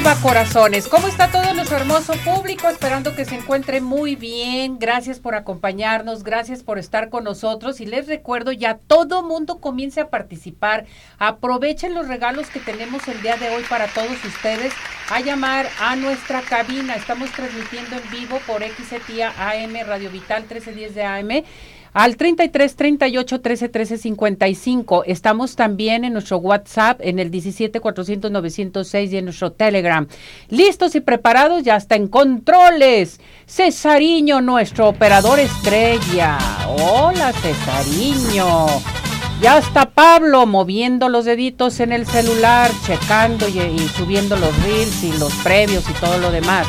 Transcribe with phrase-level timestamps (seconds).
[0.00, 0.88] Arriba corazones.
[0.88, 2.68] ¿Cómo está todo nuestro hermoso público?
[2.68, 4.78] Esperando que se encuentre muy bien.
[4.78, 7.82] Gracias por acompañarnos, gracias por estar con nosotros.
[7.82, 10.86] Y les recuerdo, ya todo mundo comience a participar.
[11.18, 14.72] Aprovechen los regalos que tenemos el día de hoy para todos ustedes.
[15.10, 16.94] A llamar a nuestra cabina.
[16.94, 21.44] Estamos transmitiendo en vivo por XETIA AM Radio Vital 1310 de AM
[21.92, 25.04] al 33 38 13 13 55.
[25.04, 30.06] Estamos también en nuestro WhatsApp en el 17 400 906 y en nuestro Telegram.
[30.48, 33.20] Listos y preparados, ya está en controles.
[33.46, 36.38] Cesariño, nuestro operador estrella.
[36.68, 38.66] Hola, Cesariño.
[39.40, 45.02] Ya está Pablo moviendo los deditos en el celular, checando y, y subiendo los reels
[45.02, 46.66] y los previos y todo lo demás.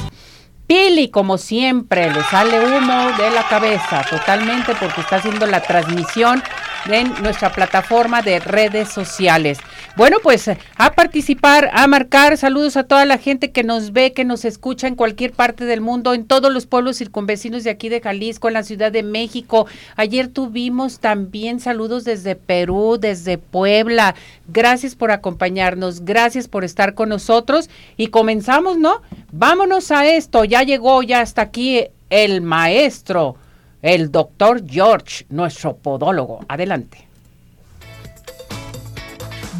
[0.72, 6.42] Pili, como siempre, le sale humo de la cabeza totalmente porque está haciendo la transmisión
[6.86, 9.60] en nuestra plataforma de redes sociales.
[9.98, 14.24] Bueno, pues a participar, a marcar, saludos a toda la gente que nos ve, que
[14.24, 18.00] nos escucha en cualquier parte del mundo, en todos los pueblos circunvecinos de aquí de
[18.00, 19.68] Jalisco, en la Ciudad de México.
[19.98, 24.16] Ayer tuvimos también saludos desde Perú, desde Puebla.
[24.48, 29.02] Gracias por acompañarnos, gracias por estar con nosotros y comenzamos, ¿no?
[29.34, 33.36] Vámonos a esto, ya llegó, ya está aquí el maestro,
[33.82, 36.46] el doctor George, nuestro podólogo.
[36.48, 37.11] Adelante.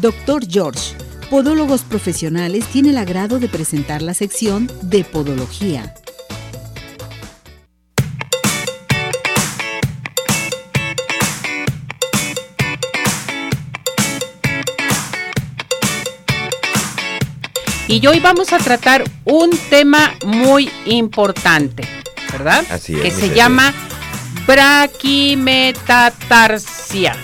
[0.02, 0.46] Dr.
[0.48, 0.94] George,
[1.30, 5.94] Podólogos Profesionales, tiene el agrado de presentar la sección de Podología.
[17.86, 21.84] Y hoy vamos a tratar un tema muy importante,
[22.32, 22.66] ¿verdad?
[22.70, 23.02] Así es.
[23.02, 23.72] Que se llama
[24.48, 27.14] braquimetatarsia.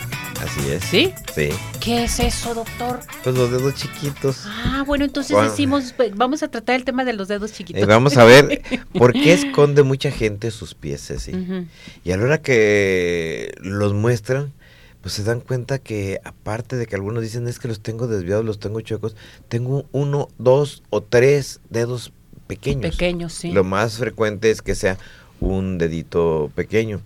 [0.41, 0.85] Así es.
[0.85, 1.13] ¿Sí?
[1.35, 1.51] Sí.
[1.81, 3.01] ¿Qué es eso, doctor?
[3.23, 4.43] Pues los dedos chiquitos.
[4.47, 5.51] Ah, bueno, entonces Bueno.
[5.51, 7.83] decimos, pues, vamos a tratar el tema de los dedos chiquitos.
[7.83, 8.63] Eh, vamos a ver
[8.95, 11.35] por qué esconde mucha gente sus pies, Ceci.
[11.35, 11.67] Ujú.
[12.05, 14.53] Y a la hora que los muestran,
[15.01, 18.45] pues se dan cuenta que aparte de que algunos dicen es que los tengo desviados,
[18.45, 19.15] los tengo chuecos,
[19.49, 22.13] tengo uno, dos o tres dedos
[22.47, 22.97] pequeños.
[22.97, 23.53] Pequeños, sí.
[23.53, 24.99] Lo más frecuente es que sea
[25.41, 27.01] un dedito pequeño.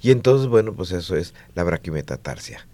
[0.00, 2.66] Y entonces, bueno, pues eso es la braquimetatarsia.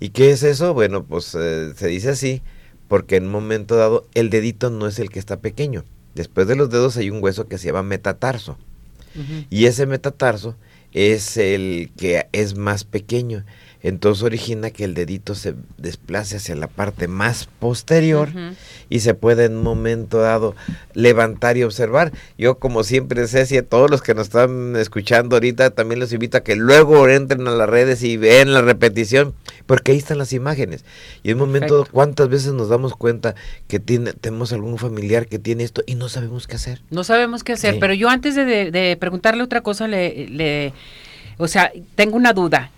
[0.00, 0.74] ¿Y qué es eso?
[0.74, 2.42] Bueno, pues eh, se dice así
[2.88, 5.84] porque en un momento dado el dedito no es el que está pequeño.
[6.14, 8.58] Después de los dedos hay un hueso que se llama metatarso.
[9.50, 10.54] Y ese metatarso
[10.92, 13.44] es el que es más pequeño.
[13.80, 18.28] Entonces origina que el dedito se desplace hacia la parte más posterior
[18.90, 20.56] y se puede en un momento dado
[20.94, 22.12] levantar y observar.
[22.36, 26.38] Yo como siempre Ceci, a todos los que nos están escuchando ahorita también los invito
[26.38, 29.32] a que luego entren a las redes y vean la repetición,
[29.66, 30.84] porque ahí están las imágenes.
[31.22, 31.92] Y en un momento Perfecto.
[31.94, 33.36] cuántas veces nos damos cuenta
[33.68, 36.82] que tiene, tenemos algún familiar que tiene esto y no sabemos qué hacer.
[36.90, 37.80] No sabemos qué hacer, Sí.
[37.80, 40.72] pero yo antes de, de- de preguntarle otra cosa, le, le-
[41.36, 42.72] o sea, tengo una duda.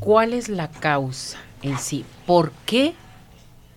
[0.00, 2.04] ¿Cuál es la causa en sí?
[2.26, 2.94] ¿Por qué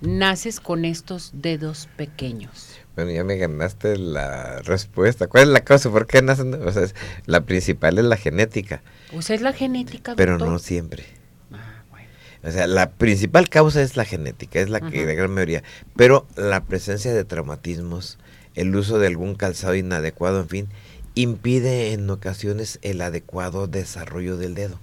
[0.02, 2.78] naces con estos dedos pequeños?
[2.96, 5.28] Bueno, ya me ganaste la respuesta.
[5.28, 5.90] ¿Cuál es la causa?
[5.90, 6.54] ¿Por qué nacen?
[6.54, 6.96] O sea, es-
[7.26, 8.82] la principal es la genética,
[9.16, 10.48] O sea, es la genética, pero doctor?
[10.50, 11.04] no siempre.
[11.52, 12.08] Ah, bueno.
[12.44, 15.64] O sea, la principal causa es la genética, es la que de gran mayoría,
[15.96, 18.18] pero la presencia de traumatismos,
[18.56, 20.68] el uso de algún calzado inadecuado, en fin,
[21.16, 24.80] impide en ocasiones el adecuado desarrollo del dedo.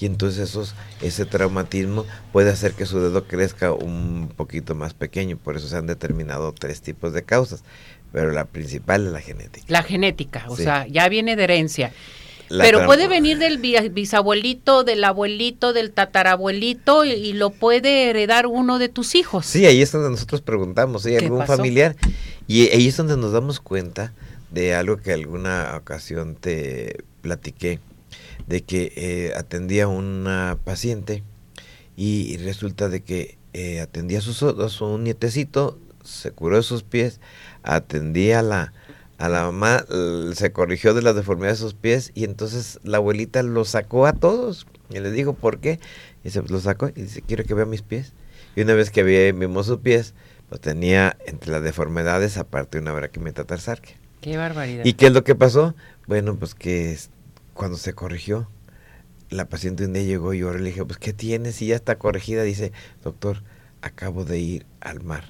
[0.00, 5.36] Y entonces esos, ese traumatismo puede hacer que su dedo crezca un poquito más pequeño,
[5.36, 7.64] por eso se han determinado tres tipos de causas,
[8.12, 9.66] pero la principal es la genética.
[9.68, 10.62] La genética, o Sí.
[10.62, 11.92] sea, ya viene de herencia.
[12.48, 18.08] La Pero puede venir del bi- bisabuelito, del abuelito, del tatarabuelito y, y lo puede
[18.08, 19.44] heredar uno de tus hijos.
[19.44, 21.10] Sí, ahí es donde nosotros preguntamos, ¿sí?
[21.10, 21.56] ¿Qué ¿Algún pasó?
[21.56, 21.94] familiar?
[22.46, 24.14] Y ahí es donde nos damos cuenta
[24.50, 27.80] de algo que alguna ocasión te platiqué,
[28.46, 31.22] de que eh, atendía a una paciente
[31.96, 36.62] y, y resulta de que eh, atendía a su, a su nietecito, se curó de
[36.62, 37.20] sus pies,
[37.62, 38.72] atendía a la,
[39.18, 39.84] A la mamá
[40.32, 44.12] se corrigió de las deformidades de sus pies y entonces la abuelita lo sacó a
[44.12, 44.66] todos.
[44.90, 45.80] Y le dijo, ¿por qué?
[46.22, 48.12] Y se lo sacó y dice, quiero que vea mis pies.
[48.54, 49.02] Y una vez que
[49.32, 50.14] vimos sus pies,
[50.48, 53.96] pues tenía entre las deformidades aparte una braquimetatarsarquia.
[54.20, 54.84] Qué barbaridad.
[54.84, 55.74] ¿Y qué es lo que pasó?
[56.06, 56.96] Bueno, pues que
[57.58, 58.46] cuando se corrigió,
[59.30, 61.60] la paciente un día llegó y yo le dije, pues ¿qué tienes?
[61.60, 62.44] Y ya está corregida.
[62.44, 62.70] Dice,
[63.02, 63.42] doctor,
[63.82, 65.24] acabo de ir al mar.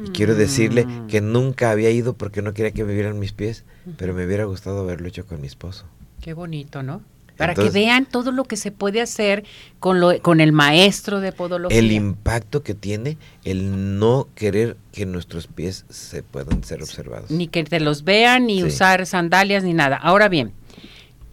[0.00, 1.06] Y quiero decirle mm.
[1.08, 3.64] que nunca había ido porque no quería que me vieran mis pies,
[3.98, 5.86] pero me hubiera gustado haberlo hecho con mi esposo.
[6.20, 7.02] Qué bonito, ¿no?
[7.36, 9.44] Para que vean todo lo que se puede hacer
[9.80, 11.76] con, lo, con el maestro de podología.
[11.76, 17.30] El impacto que tiene el no querer que nuestros pies se puedan ser observados.
[17.30, 19.96] Ni que te los vean, ni usar sandalias, ni nada.
[19.96, 20.52] Ahora bien,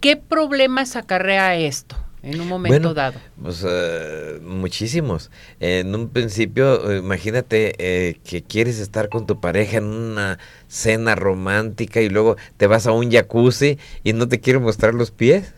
[0.03, 1.95] ¿qué problemas acarrea esto?
[2.23, 3.19] en un momento dado?
[3.41, 5.29] Pues eh, muchísimos.
[5.59, 10.39] En un principio, eh, imagínate eh, que quieres estar con tu pareja en una
[10.69, 15.11] cena romántica y luego te vas a un jacuzzi y no te quiero mostrar los
[15.11, 15.53] pies.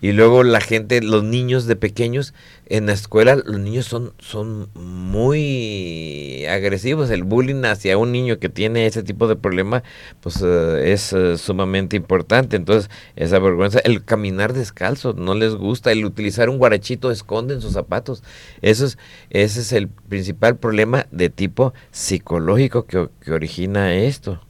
[0.00, 2.32] Y luego la gente, los niños de pequeños,
[2.66, 7.10] en la escuela los niños son, son muy agresivos.
[7.10, 9.82] El bullying hacia un niño que tiene ese tipo de problema,
[10.20, 12.56] pues eh, es eh, sumamente importante.
[12.56, 15.90] Entonces, esa vergüenza, el caminar descalzo, no les gusta.
[15.90, 18.22] El utilizar un guarachito, esconden sus zapatos.
[18.62, 18.98] Eso es,
[19.30, 24.40] ese es el principal problema de tipo psicológico que, que origina esto.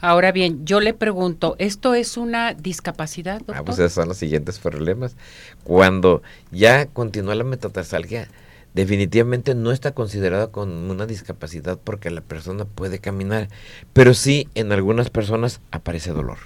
[0.00, 3.56] Ahora bien, yo le pregunto, ¿esto es una discapacidad, doctor?
[3.56, 5.14] Ah, pues esos son los siguientes problemas.
[5.62, 8.28] Cuando ya continúa la metatarsalgia,
[8.74, 13.48] definitivamente no está considerada como una discapacidad porque la persona puede caminar,
[13.92, 16.38] pero sí en algunas personas aparece dolor.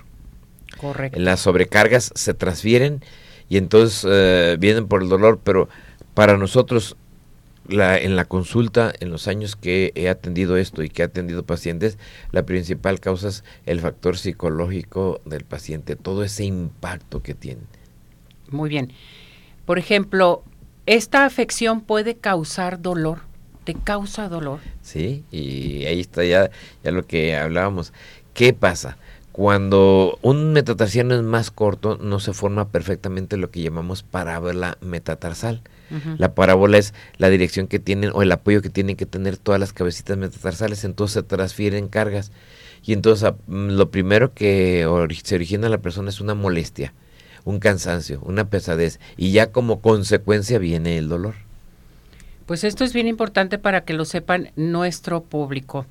[0.78, 1.20] Correcto.
[1.20, 3.02] Las sobrecargas se transfieren
[3.48, 5.68] y entonces eh, vienen por el dolor, pero
[6.14, 6.96] para nosotros
[7.68, 11.44] la, en la consulta, en los años que he atendido esto y que he atendido
[11.44, 11.98] pacientes,
[12.32, 17.62] la principal causa es el factor psicológico del paciente, todo ese impacto que tiene.
[18.50, 18.92] Muy bien.
[19.66, 20.44] Por ejemplo,
[20.86, 23.20] ¿esta afección puede causar dolor?
[23.64, 24.60] ¿Te causa dolor?
[24.82, 26.50] Sí, y ahí está ya,
[26.82, 27.94] ya lo que hablábamos.
[28.34, 28.98] ¿Qué pasa?
[29.32, 35.62] Cuando un metatarsiano es más corto, no se forma perfectamente lo que llamamos parábola metatarsal
[36.18, 39.60] la parábola es la dirección que tienen o el apoyo que tienen que tener todas
[39.60, 42.32] las cabecitas metatarsales, entonces se transfieren cargas.
[42.84, 44.86] Y entonces ah, mm, lo primero que
[45.22, 46.92] se origina en la persona es una molestia,
[47.44, 51.34] un cansancio, una pesadez, y ya como consecuencia viene el dolor.
[52.46, 55.86] Pues esto es bien importante para que lo sepan nuestro público.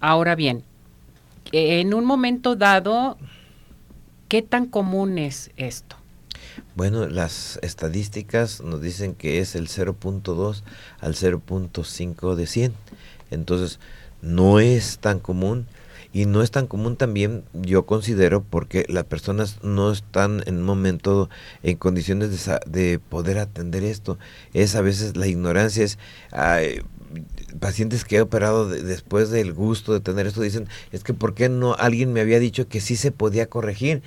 [0.00, 0.62] Ahora bien,
[1.52, 3.18] en un momento dado,
[4.28, 5.96] ¿qué tan común es esto?
[6.74, 10.62] Bueno, las estadísticas nos dicen que es el 0.2
[11.00, 12.72] al 0.5 de 100.
[13.30, 13.78] Entonces,
[14.20, 15.66] no es tan común
[16.12, 20.64] y no es tan común también, yo considero, porque las personas no están en un
[20.64, 21.30] momento
[21.62, 24.18] en condiciones de, de poder atender esto.
[24.52, 25.98] Es a veces la ignorancia, es...
[27.60, 31.48] pacientes que he operado después del gusto de tener esto dicen, es que ¿por qué
[31.48, 34.02] no alguien me había dicho que sí se podía corregir?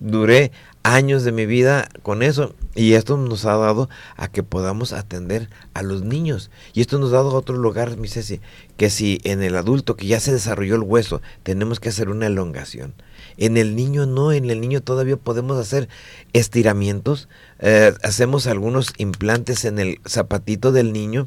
[0.00, 0.50] Duré
[0.82, 5.50] años de mi vida con eso y esto nos ha dado a que podamos atender
[5.74, 8.40] a los niños y esto nos ha dado a otro lugar, mi Ceci,
[8.78, 12.26] que si en el adulto que ya se desarrolló el hueso tenemos que hacer una
[12.26, 12.94] elongación,
[13.36, 15.88] en el niño no, en el niño todavía podemos hacer
[16.32, 17.28] estiramientos,
[17.58, 21.26] eh, hacemos algunos implantes en el zapatito del niño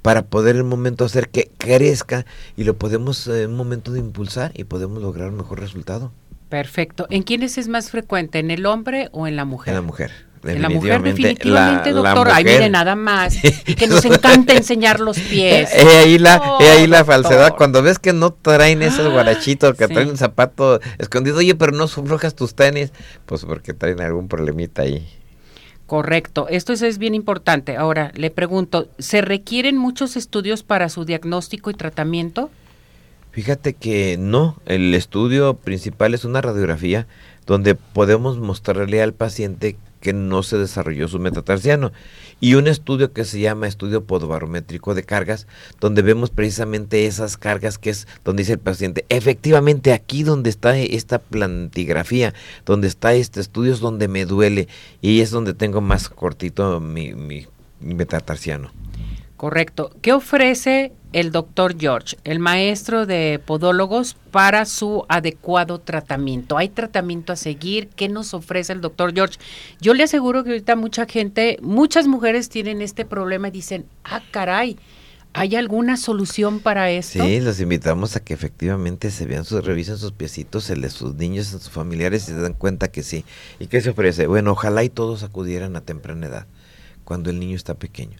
[0.00, 2.24] para poder en un momento hacer que crezca
[2.56, 6.10] y lo podemos en un momento de impulsar y podemos lograr un mejor resultado.
[6.48, 7.06] Perfecto.
[7.10, 8.38] ¿En quiénes es más frecuente?
[8.38, 9.70] ¿En el hombre o en la mujer?
[9.70, 10.10] En la mujer.
[10.44, 12.28] En la mujer, definitivamente, doctor.
[12.30, 13.38] Ahí viene nada más.
[13.66, 15.70] Y que nos encanta enseñar los pies.
[15.74, 17.56] He ahí la, ahí la falsedad.
[17.56, 21.88] Cuando ves que no traen esos guarachitos, que traen un zapato escondido, oye, pero no
[21.88, 22.92] sufrojas tus tenis,
[23.26, 25.06] pues porque traen algún problemita ahí.
[25.86, 27.76] Correcto, esto es, bien importante.
[27.76, 32.50] Ahora, le pregunto, ¿se requieren muchos estudios para su diagnóstico y tratamiento?
[33.34, 37.08] Fíjate que no, el estudio principal es una radiografía
[37.46, 41.90] donde podemos mostrarle al paciente que no se desarrolló su metatarsiano
[42.38, 45.48] y un estudio que se llama estudio podobarométrico de cargas
[45.80, 50.78] donde vemos precisamente esas cargas que es donde dice el paciente efectivamente aquí donde está
[50.78, 54.68] esta plantigrafía donde está este estudio es donde me duele
[55.00, 57.48] y es donde tengo más cortito mi, mi
[57.80, 58.70] metatarsiano
[59.36, 59.90] Correcto.
[60.00, 66.56] ¿Qué ofrece el doctor George, el maestro de podólogos, para su adecuado tratamiento?
[66.56, 67.88] ¿Hay tratamiento a seguir?
[67.88, 69.38] ¿Qué nos ofrece el doctor George?
[69.80, 74.22] Yo le aseguro que ahorita mucha gente, muchas mujeres tienen este problema y dicen, ah,
[74.30, 74.78] caray,
[75.36, 77.24] ¿Hay alguna solución para esto?
[77.24, 81.16] Sí, los invitamos a que efectivamente se vean sus, revisen sus piecitos, el de sus
[81.16, 83.24] niños, sus familiares y se dan cuenta que sí.
[83.58, 84.28] ¿Y qué se ofrece?
[84.28, 86.46] Bueno, ojalá y todos acudieran a temprana edad,
[87.02, 88.16] cuando el niño está pequeño.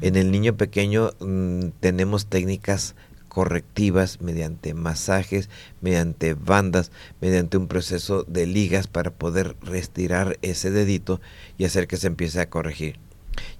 [0.00, 2.94] En el niño pequeño mm, tenemos técnicas
[3.28, 5.50] correctivas mediante masajes,
[5.82, 6.90] mediante bandas,
[7.20, 11.20] mediante un proceso de ligas para poder restirar ese dedito
[11.58, 12.98] y hacer que se empiece a corregir.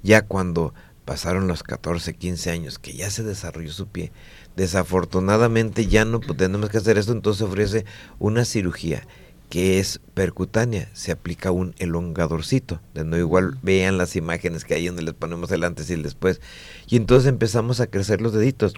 [0.02, 0.72] Ya cuando
[1.04, 4.12] pasaron los 14, 15 años, que ya se desarrolló su pie,
[4.56, 7.84] desafortunadamente ya no tenemos que hacer esto, entonces ofrece
[8.18, 9.06] una cirugía
[9.48, 14.86] que es percutánea, se aplica un elongadorcito, de no igual vean las imágenes que hay
[14.86, 16.40] donde les ponemos el antes y el después,
[16.88, 18.74] y entonces empezamos a crecer los deditos.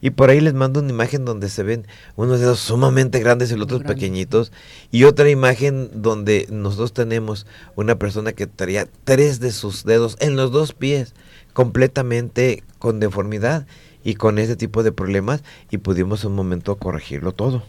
[0.00, 3.54] Y por ahí les mando una imagen donde se ven unos dedos sumamente grandes y
[3.54, 4.52] los otros pequeñitos.
[4.92, 7.44] Y otra imagen donde nosotros tenemos
[7.74, 11.12] una persona que traía tres de sus dedos en los dos pies
[11.52, 13.66] completamente con deformidad
[14.04, 17.64] y con ese tipo de problemas y pudimos un momento corregirlo todo.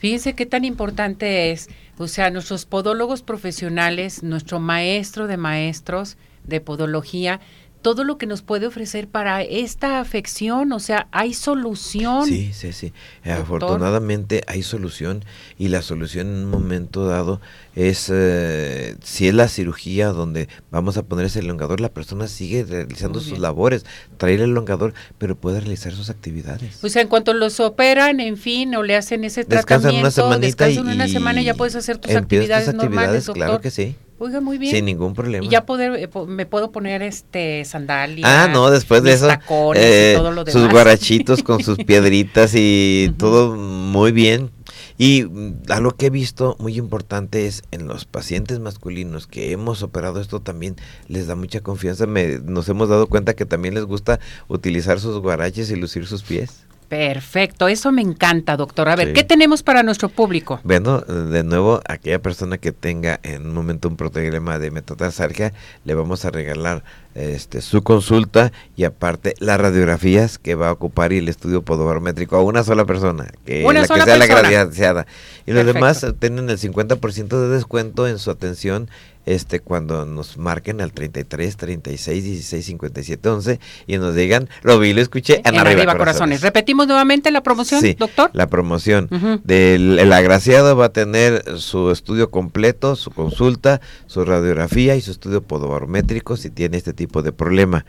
[0.00, 6.62] Fíjense qué tan importante es, o sea, nuestros podólogos profesionales, nuestro maestro de maestros de
[6.62, 7.38] podología,
[7.82, 12.26] todo lo que nos puede ofrecer para esta afección, o sea, hay solución.
[12.26, 12.92] Sí, sí, sí.
[13.24, 15.24] Afortunadamente hay solución
[15.58, 17.40] y la solución en un momento dado
[17.74, 22.64] es, eh, si es la cirugía donde vamos a poner ese elongador, la persona sigue
[22.64, 23.86] realizando sus labores,
[24.18, 26.84] traer el elongador, pero puede realizar sus actividades.
[26.84, 30.38] O sea, en cuanto los operan, en fin, o le hacen ese descansan tratamiento, una
[30.38, 33.46] descansan una semana y ya puedes hacer tus actividades, actividades normales, doctor.
[33.46, 33.96] Claro que sí.
[34.22, 34.76] Oiga, muy bien.
[34.76, 35.46] Sin ningún problema.
[35.46, 38.30] Y ya poder, eh, me puedo poner este sandalias.
[38.30, 39.26] Ah, no, después de eso.
[39.74, 44.50] Eh, todo lo sus guarachitos con sus piedritas y todo muy bien.
[44.98, 49.82] Y mm, algo que he visto muy importante es en los pacientes masculinos que hemos
[49.82, 50.76] operado esto también
[51.08, 52.06] les da mucha confianza.
[52.06, 56.22] Me, nos hemos dado cuenta que también les gusta utilizar sus guaraches y lucir sus
[56.22, 56.66] pies.
[56.90, 58.88] Perfecto, eso me encanta, doctor.
[58.88, 60.58] A ver, ¿qué tenemos para nuestro público?
[60.64, 65.52] Bueno, de nuevo, aquella persona que tenga en un momento un problema de metatarsalgia,
[65.84, 66.82] le vamos a regalar
[67.14, 72.34] este, su consulta y aparte las radiografías que va a ocupar y el estudio podobarmétrico
[72.34, 74.42] a una sola persona, que una la sola que sea persona.
[74.42, 75.06] la agraciada.
[75.46, 78.88] Y los demás tienen el 50% de descuento en su atención
[79.26, 84.92] este cuando nos marquen al 33 36 16 57 11 y nos digan lo vi
[84.92, 85.98] lo escuché en, arriba, corazones.
[85.98, 86.40] corazones.
[86.42, 89.08] repetimos nuevamente la promoción sí, doctor la promoción
[89.44, 95.10] del el agraciado va a tener su estudio completo su consulta su radiografía y su
[95.10, 97.84] estudio podobarométrico si tiene este tipo de problema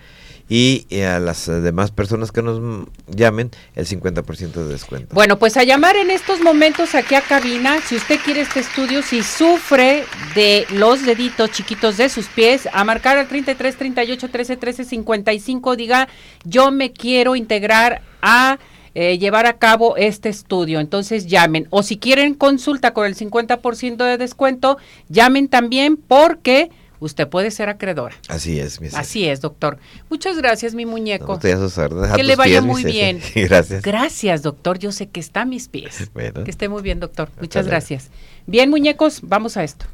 [0.51, 2.60] y a las demás personas que nos
[3.08, 5.15] llamen el 50% de descuento.
[5.15, 9.01] Bueno, pues a llamar en estos momentos aquí a cabina, si usted quiere este estudio,
[9.01, 10.03] si sufre
[10.36, 15.77] de los deditos chiquitos de sus pies, a marcar al 33 38 13 13 55,
[15.77, 16.10] diga,
[16.43, 18.60] yo me quiero integrar a
[18.93, 20.81] eh, llevar a cabo este estudio.
[20.81, 21.67] Entonces llamen.
[21.70, 24.77] O si quieren consulta con el 50% de descuento,
[25.08, 28.15] llamen también porque usted puede ser acreedora.
[28.29, 29.77] Así es, mi Así es, doctor.
[30.10, 31.39] Muchas gracias, mi muñeco.
[31.43, 33.20] No, a que le vaya muy bien.
[33.36, 33.81] gracias.
[33.81, 34.79] Gracias, doctor.
[34.79, 36.10] Yo sé que está a mis pies.
[36.46, 37.29] Que esté muy bien, doctor.
[37.39, 38.10] Muchas gracias.
[38.46, 39.86] Bien, muñecos, vamos a esto.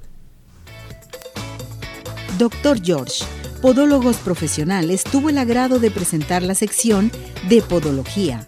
[2.37, 3.23] Doctor George,
[3.61, 7.11] Podólogos Profesionales, tuvo el agrado de presentar la sección
[7.49, 8.45] de Podología.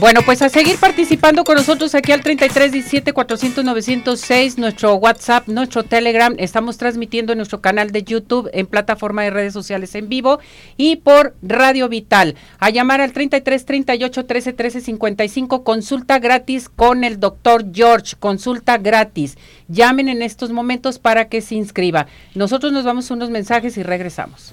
[0.00, 5.82] Bueno, pues a seguir participando con nosotros aquí al 3317 400 906, nuestro WhatsApp, nuestro
[5.82, 6.36] Telegram.
[6.38, 10.38] Estamos transmitiendo en nuestro canal de YouTube, en plataforma de redes sociales en vivo
[10.76, 12.36] y por Radio Vital.
[12.60, 18.78] A llamar al 33 38 13 13 55, consulta gratis con el doctor George, consulta
[18.78, 19.36] gratis.
[19.66, 22.06] Llamen en estos momentos para que se inscriba.
[22.36, 24.52] Nosotros nos vamos unos mensajes y regresamos.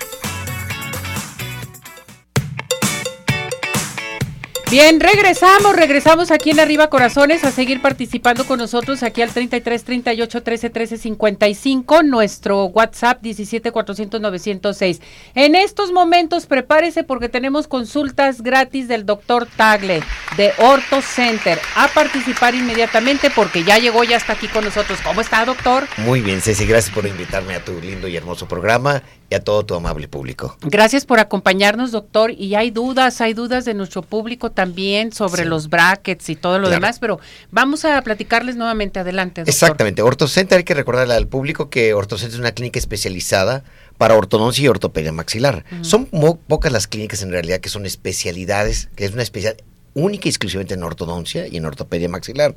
[4.71, 9.83] Bien, regresamos, regresamos aquí en Arriba Corazones a seguir participando con nosotros aquí al 33
[9.83, 15.01] 38 13 13 55, nuestro WhatsApp 17 400 906.
[15.35, 20.03] En estos momentos prepárese porque tenemos consultas gratis del doctor Tagle
[20.37, 21.59] de Orto Center.
[21.75, 24.99] A participar inmediatamente porque ya llegó, ya está aquí con nosotros.
[25.03, 25.85] ¿Cómo está, doctor?
[25.97, 29.65] Muy bien, Ceci, gracias por invitarme a tu lindo y hermoso programa y a todo
[29.65, 30.57] tu amable público.
[30.61, 32.31] Gracias por acompañarnos, doctor.
[32.31, 36.69] Y hay dudas, hay dudas de nuestro público también sobre los brackets y todo lo
[36.69, 37.19] demás, pero
[37.49, 38.99] vamos a platicarles nuevamente.
[38.99, 39.53] Adelante, doctor.
[39.53, 40.01] Exactamente.
[40.01, 43.63] Ortocenter, hay que recordarle al público que Ortocenter es una clínica especializada
[43.97, 45.63] para ortodoncia y ortopedia maxilar.
[45.81, 50.29] Son pocas las clínicas en realidad que son especialidades, que es una especialidad única y
[50.29, 52.55] exclusivamente en ortodoncia y en ortopedia maxilar.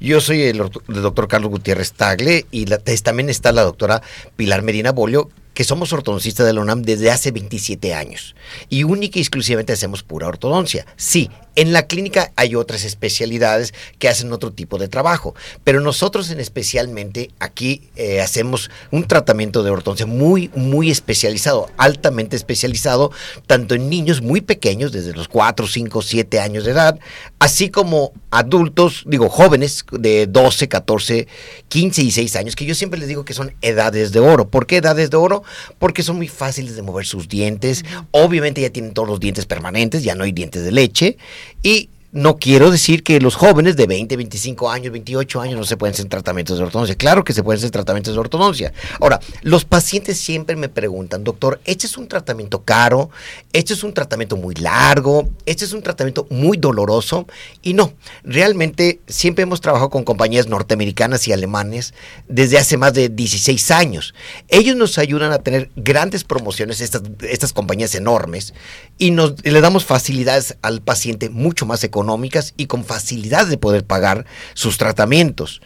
[0.00, 4.02] Yo soy el, el doctor Carlos Gutiérrez Tagle y la, también está la doctora
[4.36, 8.36] Pilar Medina Bolio, que somos ortodoncistas de la UNAM desde hace 27 años
[8.68, 10.84] y única y exclusivamente hacemos pura ortodoncia.
[10.96, 16.30] Sí, en la clínica hay otras especialidades que hacen otro tipo de trabajo, pero nosotros
[16.30, 23.10] en especialmente aquí eh, hacemos un tratamiento de ortodoncia muy, muy especializado, altamente especializado,
[23.46, 26.98] tanto en niños muy pequeños, desde los 4, 5, 7 años de edad,
[27.38, 31.26] así como adultos, digo, jóvenes de 12, 14,
[31.68, 34.48] 15 y 6 años, que yo siempre les digo que son edades de oro.
[34.48, 35.42] ¿Por qué edades de oro?
[35.78, 40.04] Porque son muy fáciles de mover sus dientes, obviamente ya tienen todos los dientes permanentes,
[40.04, 41.16] ya no hay dientes de leche,
[41.62, 45.76] y no quiero decir que los jóvenes de 20, 25 años, 28 años no se
[45.76, 46.94] pueden hacer tratamientos de ortodoncia.
[46.94, 48.72] Claro que se pueden hacer tratamientos de ortodoncia.
[49.00, 53.10] Ahora, los pacientes siempre me preguntan, doctor, ¿este es un tratamiento caro?
[53.52, 55.28] ¿Este es un tratamiento muy largo?
[55.44, 57.26] ¿Este es un tratamiento muy doloroso?
[57.60, 57.92] Y no,
[58.24, 61.92] realmente siempre hemos trabajado con compañías norteamericanas y alemanes
[62.28, 64.14] desde hace más de 16 años.
[64.48, 68.54] Ellos nos ayudan a tener grandes promociones, estas, estas compañías enormes,
[68.96, 72.05] y nos le damos facilidades al paciente mucho más económicas
[72.56, 75.60] y con facilidad de poder pagar sus tratamientos.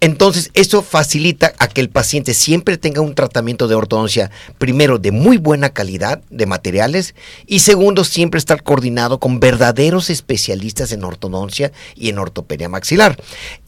[0.00, 5.10] Entonces, eso facilita a que el paciente siempre tenga un tratamiento de ortodoncia, primero, de
[5.10, 7.14] muy buena calidad de materiales
[7.46, 13.16] y segundo, siempre estar coordinado con verdaderos especialistas en ortodoncia y en ortopedia maxilar.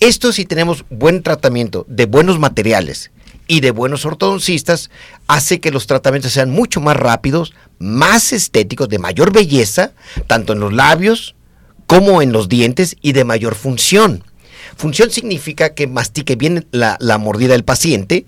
[0.01, 3.11] Esto si tenemos buen tratamiento de buenos materiales
[3.47, 4.91] y de buenos ortodoncistas,
[5.27, 9.93] hace que los tratamientos sean mucho más rápidos, más estéticos, de mayor belleza,
[10.27, 11.35] tanto en los labios,
[11.89, 14.23] como en los dientes y de mayor función.
[14.77, 18.27] Función significa que mastique bien la, mordida del paciente,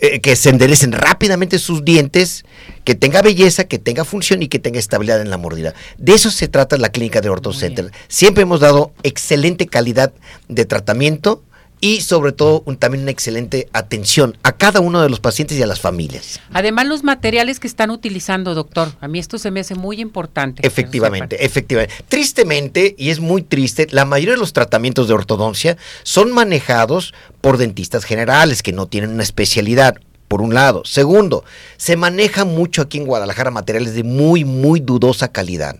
[0.00, 2.44] eh, que se enderecen rápidamente sus dientes,
[2.84, 5.74] que tenga belleza, que tenga función y que tenga estabilidad en la mordida.
[5.98, 7.90] De eso se trata la clínica de OrtoCenter.
[8.06, 10.12] Siempre hemos dado excelente calidad
[10.48, 11.42] de tratamiento
[11.80, 15.66] y sobre todo también una excelente atención a cada uno de los pacientes y a
[15.66, 16.40] las familias.
[16.52, 20.66] Además los materiales que están utilizando, doctor, a mí esto se me hace muy importante.
[20.66, 21.94] Efectivamente, efectivamente.
[22.08, 27.56] Tristemente, y es muy triste, la mayoría de los tratamientos de ortodoncia son manejados por
[27.56, 29.96] dentistas generales que no tienen una especialidad
[30.30, 30.82] por un lado.
[30.84, 31.42] Segundo,
[31.76, 35.74] se maneja mucho aquí en Guadalajara materiales de muy, muy dudosa calidad.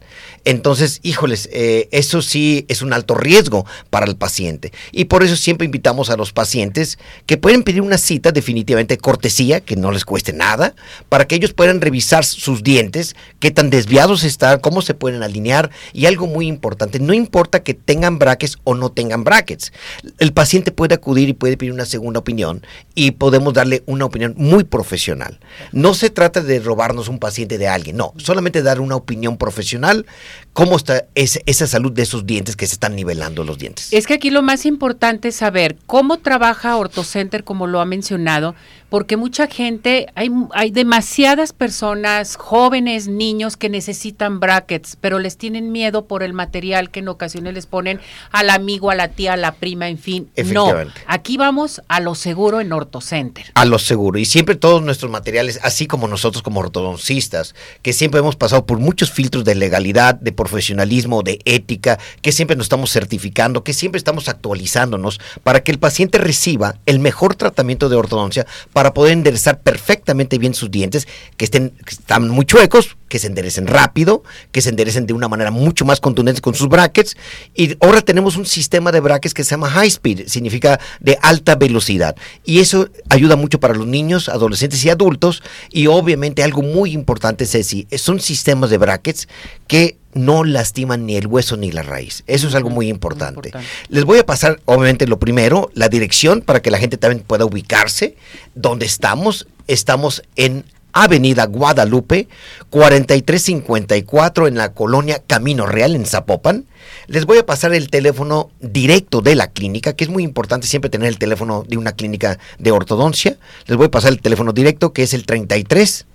[0.45, 4.73] Entonces, híjoles, eh, eso sí es un alto riesgo para el paciente.
[4.91, 9.61] Y por eso siempre invitamos a los pacientes que pueden pedir una cita definitivamente cortesía,
[9.61, 10.75] que no les cueste nada,
[11.09, 15.71] para que ellos puedan revisar sus dientes, qué tan desviados están, cómo se pueden alinear.
[15.93, 19.73] Y algo muy importante, no importa que tengan brackets o no tengan brackets.
[20.19, 24.35] El paciente puede acudir y puede pedir una segunda opinión y podemos darle una opinión
[24.41, 25.39] muy profesional.
[25.71, 30.07] No se trata de robarnos un paciente de alguien, no, solamente dar una opinión profesional,
[30.55, 33.93] cómo está esa salud de esos dientes que se están nivelando los dientes.
[33.93, 38.55] Es que aquí lo más importante es saber cómo trabaja OrtoCenter, como lo ha mencionado,
[38.91, 45.71] porque mucha gente, hay, hay demasiadas personas, jóvenes, niños que necesitan brackets, pero les tienen
[45.73, 48.01] miedo por el material que en ocasiones les ponen
[48.33, 50.29] al amigo, a la tía, a la prima, en fin.
[50.47, 50.73] No,
[51.07, 53.47] aquí vamos a lo seguro en OrtoCenter.
[53.55, 54.19] A lo seguro.
[54.19, 58.81] Y siempre todos nuestros materiales, así como nosotros como ortodoncistas, que siempre hemos pasado por
[58.81, 63.99] muchos filtros de legalidad, de profesionalismo, de ética, que siempre nos estamos certificando, que siempre
[63.99, 69.61] estamos actualizándonos para que el paciente reciba el mejor tratamiento de ortodoncia para poder enderezar
[69.61, 74.71] perfectamente bien sus dientes, que estén están muy chuecos, que se enderecen rápido, que se
[74.71, 77.17] enderecen de una manera mucho más contundente con sus brackets.
[77.55, 81.57] Y ahora tenemos un sistema de brackets que se llama high speed, significa de alta
[81.57, 82.17] velocidad.
[82.45, 85.43] Y eso ayuda mucho para los niños, adolescentes y adultos.
[85.71, 89.29] Y obviamente algo muy importante, Ceci, son sistemas de brackets
[89.67, 92.25] que no lastiman ni el hueso ni la raíz.
[92.27, 93.53] Eso es algo muy importante.
[93.89, 97.45] Les voy a pasar, obviamente, lo primero, la dirección para que la gente también pueda
[97.45, 98.17] ubicarse.
[98.55, 99.47] ¿Dónde estamos?
[99.67, 102.29] Estamos en Avenida Guadalupe,
[102.71, 106.67] 4354 en la colonia Camino Real en Zapopan.
[107.07, 110.91] Les voy a pasar el teléfono directo de la clínica, que es muy importante siempre
[110.91, 113.37] tener el teléfono de una clínica de ortodoncia.
[113.67, 116.07] Les voy a pasar el teléfono directo, que es el 33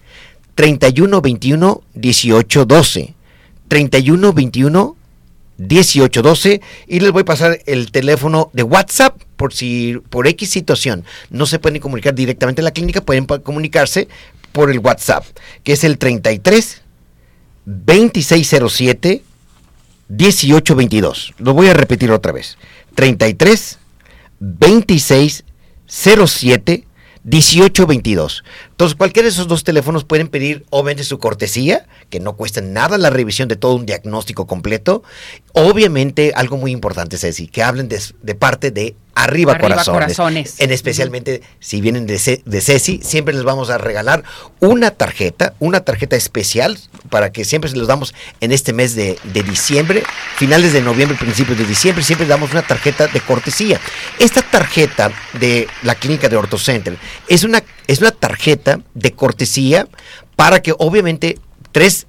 [0.55, 3.14] 31 21 18 12.
[3.67, 4.95] 31 21
[5.57, 10.49] 18 12 y les voy a pasar el teléfono de WhatsApp por si por X
[10.49, 14.07] situación no se pueden comunicar directamente a la clínica, pueden comunicarse
[14.51, 15.25] por el WhatsApp,
[15.63, 16.81] que es el 33
[17.65, 19.23] 2607
[20.07, 21.33] 1822.
[21.37, 22.57] Lo voy a repetir otra vez.
[22.95, 23.79] 33
[24.39, 26.85] 2607
[27.23, 28.43] 1822.
[28.75, 32.97] Entonces, cualquiera de esos dos teléfonos pueden pedir, obviamente, su cortesía, que no cuesta nada
[32.97, 35.01] la revisión de todo un diagnóstico completo.
[35.53, 40.55] Obviamente, algo muy importante, Ceci, que hablen de, de parte de Arriba, corazones.
[40.59, 44.25] En especialmente si vienen de, de, Ceci, siempre les vamos a regalar
[44.59, 46.77] una tarjeta, una tarjeta especial
[47.09, 50.03] para que siempre se los damos en este mes de, de diciembre,
[50.35, 53.79] finales de noviembre, principios de diciembre, siempre damos una tarjeta de cortesía.
[54.19, 55.09] Esta tarjeta
[55.39, 56.97] de la clínica de OrtoCenter
[57.29, 59.87] es una, es una tarjeta de cortesía
[60.35, 61.39] para que obviamente
[61.71, 62.07] tres,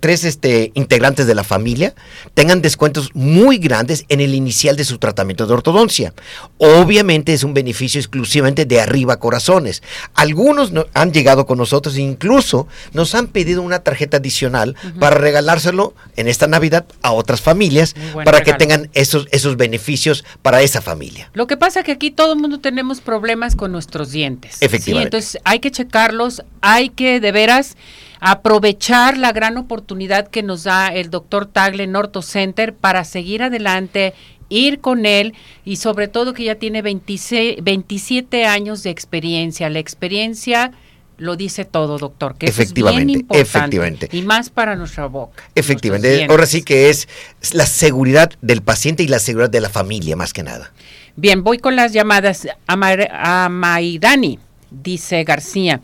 [0.00, 1.94] tres este, integrantes de la familia
[2.34, 6.14] tengan descuentos muy grandes en el inicial de su tratamiento de ortodoncia.
[6.58, 9.82] Obviamente es un beneficio exclusivamente de arriba corazones.
[10.14, 15.94] Algunos han llegado con nosotros e incluso nos han pedido una tarjeta adicional para regalárselo
[16.16, 21.30] en esta Navidad a otras familias para que tengan esos, esos beneficios para esa familia.
[21.34, 24.58] Lo que pasa es que aquí todo el mundo tenemos problemas con nuestros dientes.
[24.60, 25.16] Efectivamente.
[25.16, 27.76] Entonces hay que checarlos, hay que de veras
[28.20, 33.42] aprovechar la gran oportunidad que nos da el doctor Tagle en Orto Center para seguir
[33.42, 34.14] adelante
[34.50, 39.70] ir con él y sobre todo que ya tiene 26, 27 años de experiencia.
[39.70, 40.72] La experiencia
[41.16, 44.08] lo dice todo, doctor, que efectivamente, es bien importante, efectivamente.
[44.12, 45.44] y más para nuestra boca.
[45.54, 47.08] Efectivamente, ahora sí que es
[47.52, 50.72] la seguridad del paciente y la seguridad de la familia, más que nada.
[51.16, 54.38] Bien, voy con las llamadas a, a Maidani,
[54.70, 55.82] dice García.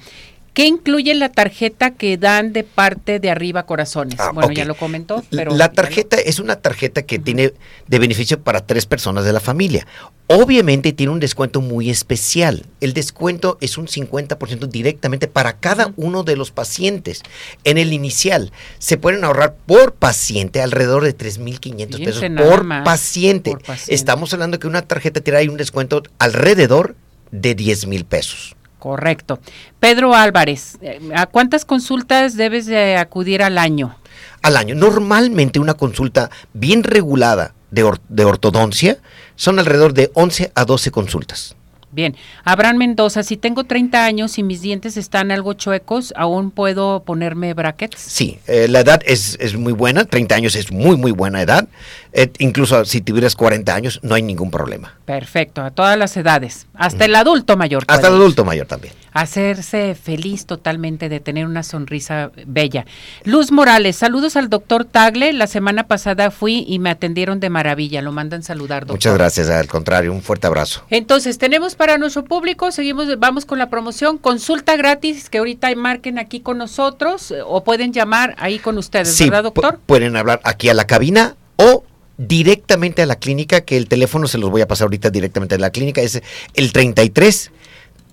[0.57, 4.19] ¿Qué incluye la tarjeta que dan de parte de Arriba Corazones?
[4.19, 5.55] Ah, bueno, ya lo comentó, pero...
[5.55, 7.53] La tarjeta es una tarjeta que tiene
[7.87, 9.87] de beneficio para tres personas de la familia.
[10.29, 12.65] Obviamente tiene un descuento muy especial.
[12.81, 17.23] El descuento es un 50% directamente para cada uno de los pacientes.
[17.65, 23.51] En el inicial se pueden ahorrar por paciente alrededor de 3.500 pesos por paciente.
[23.51, 23.95] por paciente.
[23.95, 26.97] Estamos hablando que una tarjeta tiene un descuento alrededor
[27.31, 28.56] de 10 mil pesos.
[28.79, 29.39] Correcto.
[29.81, 33.97] Pedro Álvarez, eh, ¿a cuántas consultas debes de acudir al año?
[34.43, 34.75] Al año.
[34.75, 38.99] Normalmente una consulta bien regulada de, de ortodoncia
[39.35, 41.57] son alrededor de 11 a 12 consultas.
[41.97, 47.03] Bien, Abraham Mendoza, si tengo 30 años y mis dientes están algo chuecos, ¿aún puedo
[47.05, 47.99] ponerme brackets?
[47.99, 51.69] Sí, eh, la edad es, es, muy buena, 30 años es muy, muy buena edad.
[52.13, 54.99] Eh, incluso si tuvieras 40 años, no hay ningún problema.
[55.07, 57.85] Perfecto, a todas las edades, hasta el adulto mayor.
[57.89, 58.93] Hasta el adulto mayor también.
[59.21, 62.85] Hacerse feliz totalmente de tener una sonrisa bella.
[63.25, 65.33] Luz Morales, saludos al doctor Tagle.
[65.33, 68.03] La semana pasada fui y me atendieron de maravilla.
[68.03, 68.97] Lo mandan saludar, doctor.
[68.97, 70.85] Muchas gracias, al contrario, un fuerte abrazo.
[70.91, 76.19] Entonces, tenemos para nuestro público, seguimos, vamos con la promoción, consulta gratis, que ahorita marquen
[76.19, 79.81] aquí con nosotros eh, o pueden llamar ahí con ustedes, ¿verdad, doctor?
[79.87, 81.85] Pueden hablar aquí a la cabina o
[82.19, 85.59] directamente a la clínica, que el teléfono se los voy a pasar ahorita directamente a
[85.59, 86.23] la clínica, es
[86.55, 87.51] el 33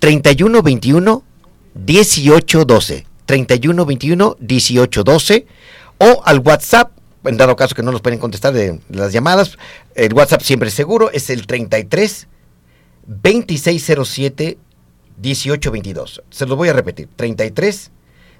[0.04, 1.24] 31 21
[1.74, 3.06] 18 12.
[3.24, 5.46] 31 21 18 12
[5.96, 6.90] o al WhatsApp,
[7.24, 9.56] en dado caso que no nos pueden contestar de las llamadas,
[9.94, 12.28] el WhatsApp siempre es seguro, es el 33
[13.06, 14.58] 2607
[15.22, 16.22] 1822.
[16.28, 17.90] Se los voy a repetir, 33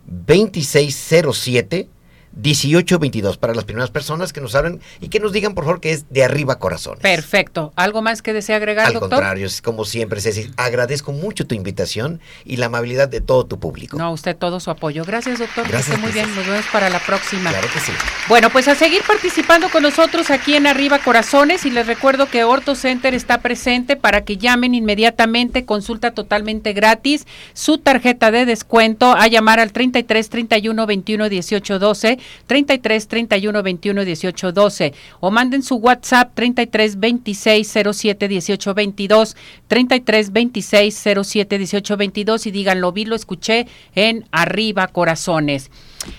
[0.05, 1.89] 2607
[2.37, 5.93] 1822 para las primeras personas que nos hablen y que nos digan por favor que
[5.93, 7.01] es de arriba corazones.
[7.01, 7.73] Perfecto.
[7.77, 12.21] ¿Algo más que desea agregar, Al contrario, es como siempre, Ceci, agradezco mucho tu invitación
[12.45, 13.97] y la amabilidad de todo tu público.
[13.97, 15.05] No, usted todo su apoyo.
[15.05, 15.69] Gracias, doctor.
[15.69, 15.99] Gracias.
[15.99, 16.35] muy bien.
[16.35, 17.51] Nos vemos para la próxima.
[17.51, 17.93] Claro que sí.
[18.29, 22.45] Bueno, pues a seguir participando con nosotros aquí en Arriba Corazones y les recuerdo que
[22.45, 29.13] Orto Center está presente para que llamen inmediatamente, consulta totalmente gratis, su tarjeta de descuento
[29.13, 35.63] a llamar al 33 31 21 18 12 33 31 21 18 12 o manden
[35.63, 39.37] su WhatsApp 33 26 07 18 22
[39.69, 45.71] 33 26 07 18 22 y digan lo vi, lo escuché en Arriba Corazones.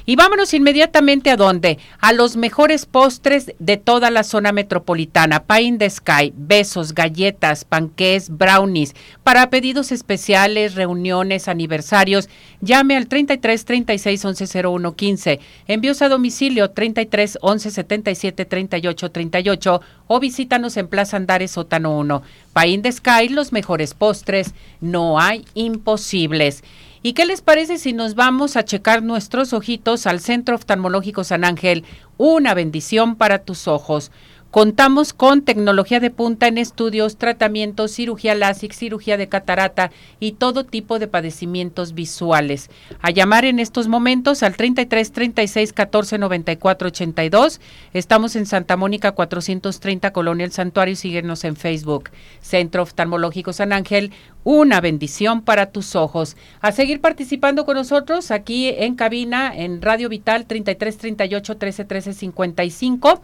[0.06, 1.80] Y vámonos inmediatamente a dónde?
[2.00, 5.44] A los mejores postres de toda la zona metropolitana.
[5.44, 8.96] Pie the Sky, besos, galletas, panqués, brownies.
[9.24, 12.30] Para pedidos especiales, reuniones, aniversarios,
[12.62, 15.40] llame al 33 36 11 01 15.
[15.68, 22.22] Envíos a domicilio 33 11 77 38 38 o visítanos en Plaza Andares Sótano 1.
[22.54, 26.64] Pie the Sky, los mejores postres, no hay imposibles.
[27.06, 31.46] ¿Y qué les parece si nos vamos a checar nuestros ojitos al Centro Oftalmológico San
[31.46, 31.84] Ángel?
[32.18, 34.12] Una bendición para tus ojos.
[34.56, 39.92] Contamos con tecnología de punta en estudios, tratamientos, cirugía láser, cirugía de catarata
[40.22, 42.70] y todo tipo de padecimientos visuales.
[43.02, 47.60] A llamar en estos momentos al 33 36 14 94 82.
[47.92, 50.96] Estamos en Santa Mónica 430 Colonia El Santuario.
[50.96, 52.12] Síguenos en Facebook.
[52.40, 54.14] Centro Oftalmológico San Ángel,
[54.46, 56.38] una bendición para tus ojos.
[56.62, 62.14] A seguir participando con nosotros aquí en cabina en Radio Vital 33 38 13 13
[62.14, 63.22] 55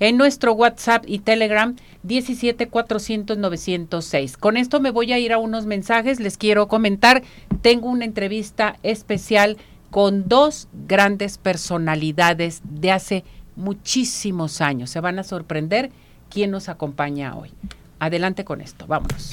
[0.00, 4.36] en nuestro WhatsApp y Telegram 17 400 906.
[4.36, 6.18] Con esto me voy a ir a unos mensajes.
[6.18, 7.22] Les quiero comentar,
[7.62, 9.58] tengo una entrevista especial
[9.90, 13.24] con dos grandes personalidades de hace
[13.56, 14.90] muchísimos años.
[14.90, 15.90] Se van a sorprender
[16.30, 17.50] quién nos acompaña hoy.
[17.98, 19.32] Adelante con esto, vámonos.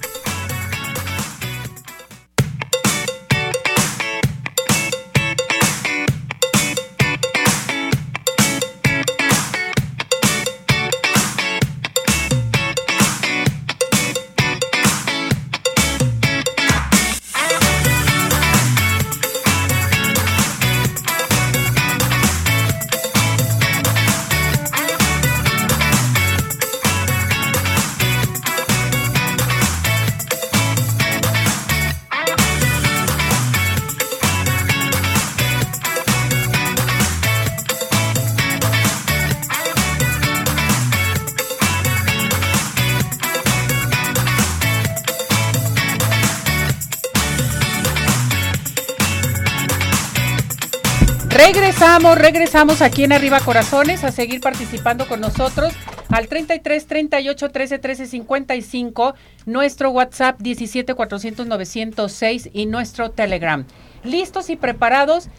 [51.33, 55.73] Regresamos, regresamos aquí en Arriba Corazones a seguir participando con nosotros
[56.09, 59.15] al 33 38 13 13 55,
[59.45, 63.65] nuestro WhatsApp 17 400 906 y nuestro Telegram.
[64.03, 65.29] ¿Listos y preparados?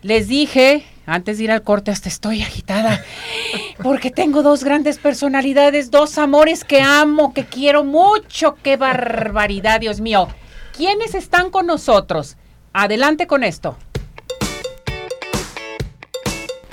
[0.00, 3.04] Les dije, antes de ir al corte, hasta estoy agitada,
[3.82, 8.56] porque tengo dos grandes personalidades, dos amores que amo, que quiero mucho.
[8.62, 10.28] ¡Qué barbaridad, Dios mío!
[10.74, 12.38] ¿Quiénes están con nosotros?
[12.72, 13.76] Adelante con esto.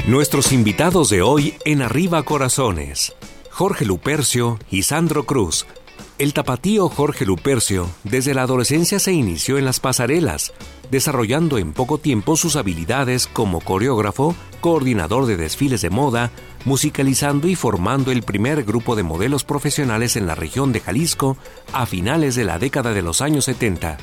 [0.10, 3.14] Nuestros invitados de hoy en Arriba Corazones,
[3.52, 5.68] Jorge Lupercio y Sandro Cruz,
[6.18, 10.52] El tapatío Jorge Lupercio desde la adolescencia se inició en las pasarelas,
[10.90, 16.32] desarrollando en poco tiempo sus habilidades como coreógrafo, coordinador de desfiles de moda,
[16.66, 21.38] musicalizando y formando el primer grupo de modelos profesionales en la región de Jalisco
[21.72, 24.00] a finales de la década de los años 70.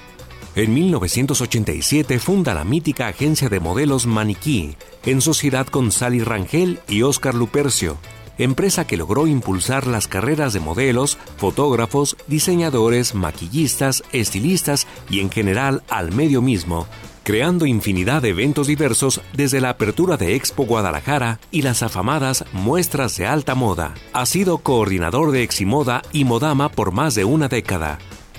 [0.56, 7.02] En 1987 funda la mítica agencia de modelos Maniquí, en sociedad con Sally Rangel y
[7.02, 7.96] Oscar Lupercio,
[8.38, 15.84] empresa que logró impulsar las carreras de modelos, fotógrafos, diseñadores, maquillistas, estilistas y en general
[15.88, 16.88] al medio mismo,
[17.22, 23.16] creando infinidad de eventos diversos desde la apertura de Expo Guadalajara y las afamadas muestras
[23.16, 23.94] de alta moda.
[24.12, 27.98] Ha sido coordinador de Eximoda y Modama por más de una década.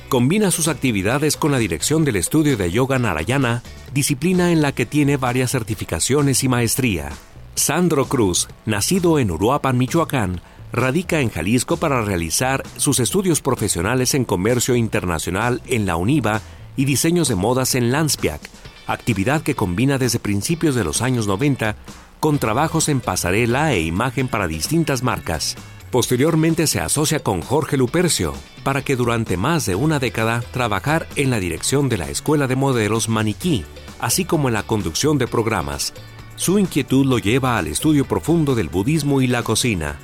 [0.10, 3.62] Combina sus actividades con la dirección del estudio de yoga Narayana,
[3.94, 7.10] disciplina en la que tiene varias certificaciones y maestría.
[7.56, 10.40] Sandro Cruz, nacido en Uruapan, Michoacán,
[10.72, 16.42] radica en Jalisco para realizar sus estudios profesionales en comercio internacional en la UNIVA
[16.78, 18.40] y diseños de modas en Lanspiac,
[18.88, 21.76] actividad que combina desde principios de los años 90
[22.22, 25.58] con trabajos en pasarela e imagen para distintas marcas.
[25.92, 31.30] Posteriormente se asocia con Jorge Lupercio para que durante más de una década trabajar en
[31.30, 33.64] la dirección de la Escuela de Modelos Maniquí,
[34.00, 35.94] así como en la conducción de programas,
[36.36, 39.98] su inquietud lo lleva al estudio profundo del budismo y la cocina.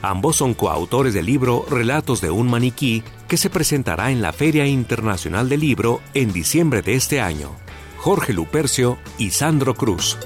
[0.00, 4.66] Ambos son coautores del libro Relatos de un maniquí, que se presentará en la Feria
[4.66, 7.50] Internacional del Libro en diciembre de este año.
[7.98, 10.16] Jorge Lupercio y Sandro Cruz.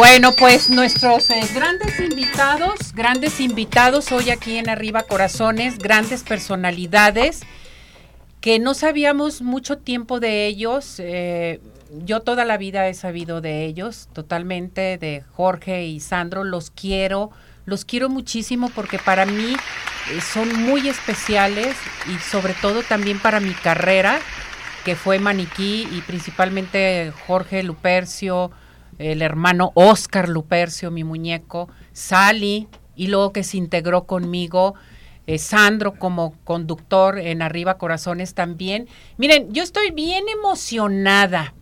[0.00, 7.42] Bueno, pues nuestros eh, grandes invitados, grandes invitados hoy aquí en Arriba Corazones, grandes personalidades
[8.40, 10.94] que no sabíamos mucho tiempo de ellos.
[11.00, 11.60] Eh,
[12.06, 16.44] yo toda la vida he sabido de ellos, totalmente, de Jorge y Sandro.
[16.44, 17.30] Los quiero,
[17.66, 21.76] los quiero muchísimo porque para mí eh, son muy especiales
[22.10, 24.18] y sobre todo también para mi carrera,
[24.82, 28.50] que fue maniquí y principalmente Jorge Lupercio,
[29.00, 34.74] el hermano Oscar Lupercio, mi muñeco, Sally, y luego que se integró conmigo.
[35.26, 38.88] Eh, Sandro como conductor en Arriba Corazones también.
[39.16, 41.54] Miren, yo estoy bien emocionada.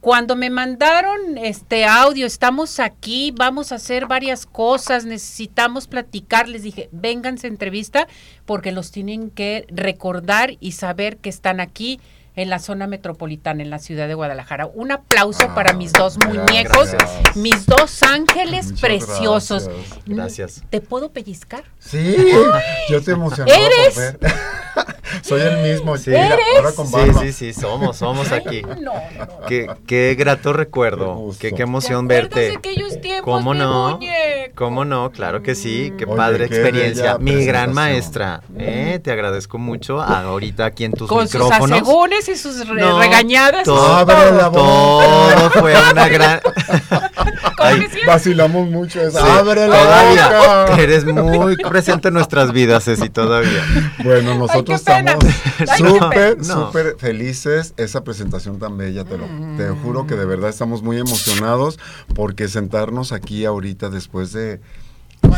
[0.00, 6.64] Cuando me mandaron este audio, estamos aquí, vamos a hacer varias cosas, necesitamos platicar, les
[6.64, 8.08] dije, vénganse entrevista
[8.44, 12.00] porque los tienen que recordar y saber que están aquí
[12.34, 14.66] en la zona metropolitana, en la ciudad de Guadalajara.
[14.66, 16.90] Un aplauso Ah, para mis dos muñecos,
[17.34, 19.68] mis dos ángeles preciosos.
[20.06, 20.62] Gracias.
[20.70, 21.64] ¿Te puedo pellizcar?
[21.78, 22.16] Sí,
[22.88, 23.94] yo estoy emocionado ¿Eres?
[23.94, 24.32] por ver.
[25.22, 25.98] Soy el mismo.
[25.98, 27.20] Sí, mira, ahora con sí, barba.
[27.20, 28.62] sí, sí, somos, somos aquí.
[28.62, 28.94] No, no.
[29.46, 32.40] Qué, qué grato recuerdo, qué, qué emoción ¿Te verte.
[32.40, 33.92] de aquellos tiempos, ¿Cómo no?
[33.98, 34.54] muñeco?
[34.54, 35.10] ¿Cómo no?
[35.12, 37.18] Claro que sí, qué Oye, padre qué experiencia.
[37.18, 39.00] Mi gran maestra, ¿eh?
[39.02, 41.50] te agradezco mucho ahorita aquí en tus Con sus
[42.28, 43.64] y sus re- No, regañadas.
[43.64, 45.34] todo, Abre la boca.
[45.36, 46.40] todo fue una gran...
[48.06, 49.00] Vacilamos mucho.
[49.00, 49.18] eso.
[49.18, 50.28] Sí, Abre la todavía.
[50.28, 50.82] boca.
[50.82, 53.62] Eres muy presente en nuestras vidas, Ceci, todavía.
[54.02, 55.24] Bueno, nosotros estamos
[55.76, 56.38] súper.
[56.38, 56.66] No.
[56.66, 57.74] súper felices.
[57.76, 61.78] Esa presentación tan bella, te lo te juro que de verdad estamos muy emocionados
[62.14, 64.60] porque sentarnos aquí ahorita después de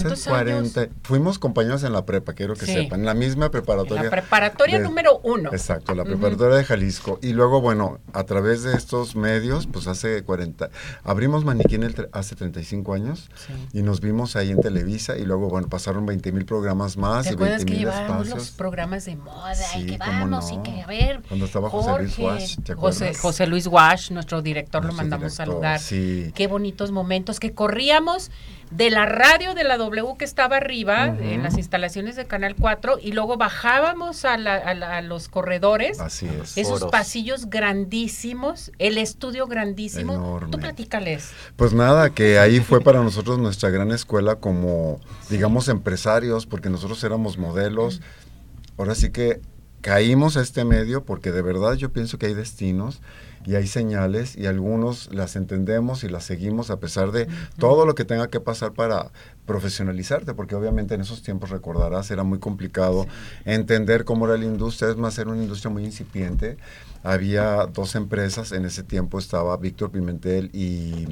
[0.03, 0.75] ¿Cuántos años?
[1.03, 2.73] Fuimos compañeros en la prepa, quiero que Sí.
[2.75, 4.05] sepan, la misma En preparatoria.
[4.05, 5.51] la preparatoria de- número uno.
[5.53, 7.19] Exacto, la preparatoria de Jalisco.
[7.23, 10.71] Y luego, bueno, a través de estos medios, pues hace 40,
[11.05, 13.53] abrimos Maniquí en el hace 35 años Sí.
[13.79, 17.31] y nos vimos ahí en Televisa y luego, bueno, pasaron 20 mil programas más ¿Te
[17.31, 20.57] y acuerdas 20 que llevábamos los programas de moda y Sí, que cómo vamos y
[20.57, 20.63] no.
[20.63, 21.23] que a ver?
[21.29, 23.21] Cuando estaba José Luis Wash, ¿te José, acuerdas?
[23.21, 25.81] José Luis Wash, nuestro director, lo mandamos director, saludar.
[25.81, 26.33] sí.
[26.35, 28.31] Qué bonitos momentos que corríamos
[28.77, 32.99] de la radio de la W que estaba arriba, en las instalaciones de Canal 4,
[33.01, 36.01] y luego bajábamos a, la- a la- a los corredores.
[36.01, 36.59] Así es.
[36.59, 36.91] Esos Foros.
[36.91, 40.15] pasillos grandísimos, el estudio grandísimo.
[40.15, 40.51] Enorme.
[40.51, 41.31] Tú platícales.
[41.57, 47.03] Pues nada, que ahí fue para nosotros nuestra gran escuela como, digamos, empresarios, porque nosotros
[47.05, 48.01] éramos modelos.
[48.77, 49.41] Ahora sí que
[49.85, 53.03] caímos a este medio porque de verdad yo pienso que hay destinos
[53.45, 57.95] y hay señales y algunos las entendemos y las seguimos a pesar de todo lo
[57.95, 59.11] que tenga que pasar para
[59.45, 63.07] profesionalizarte, porque obviamente en esos tiempos recordarás era muy complicado
[63.45, 66.57] entender cómo era la industria, es más, era una industria muy incipiente.
[67.03, 71.07] Había dos empresas, en ese tiempo estaba Víctor Pimentel y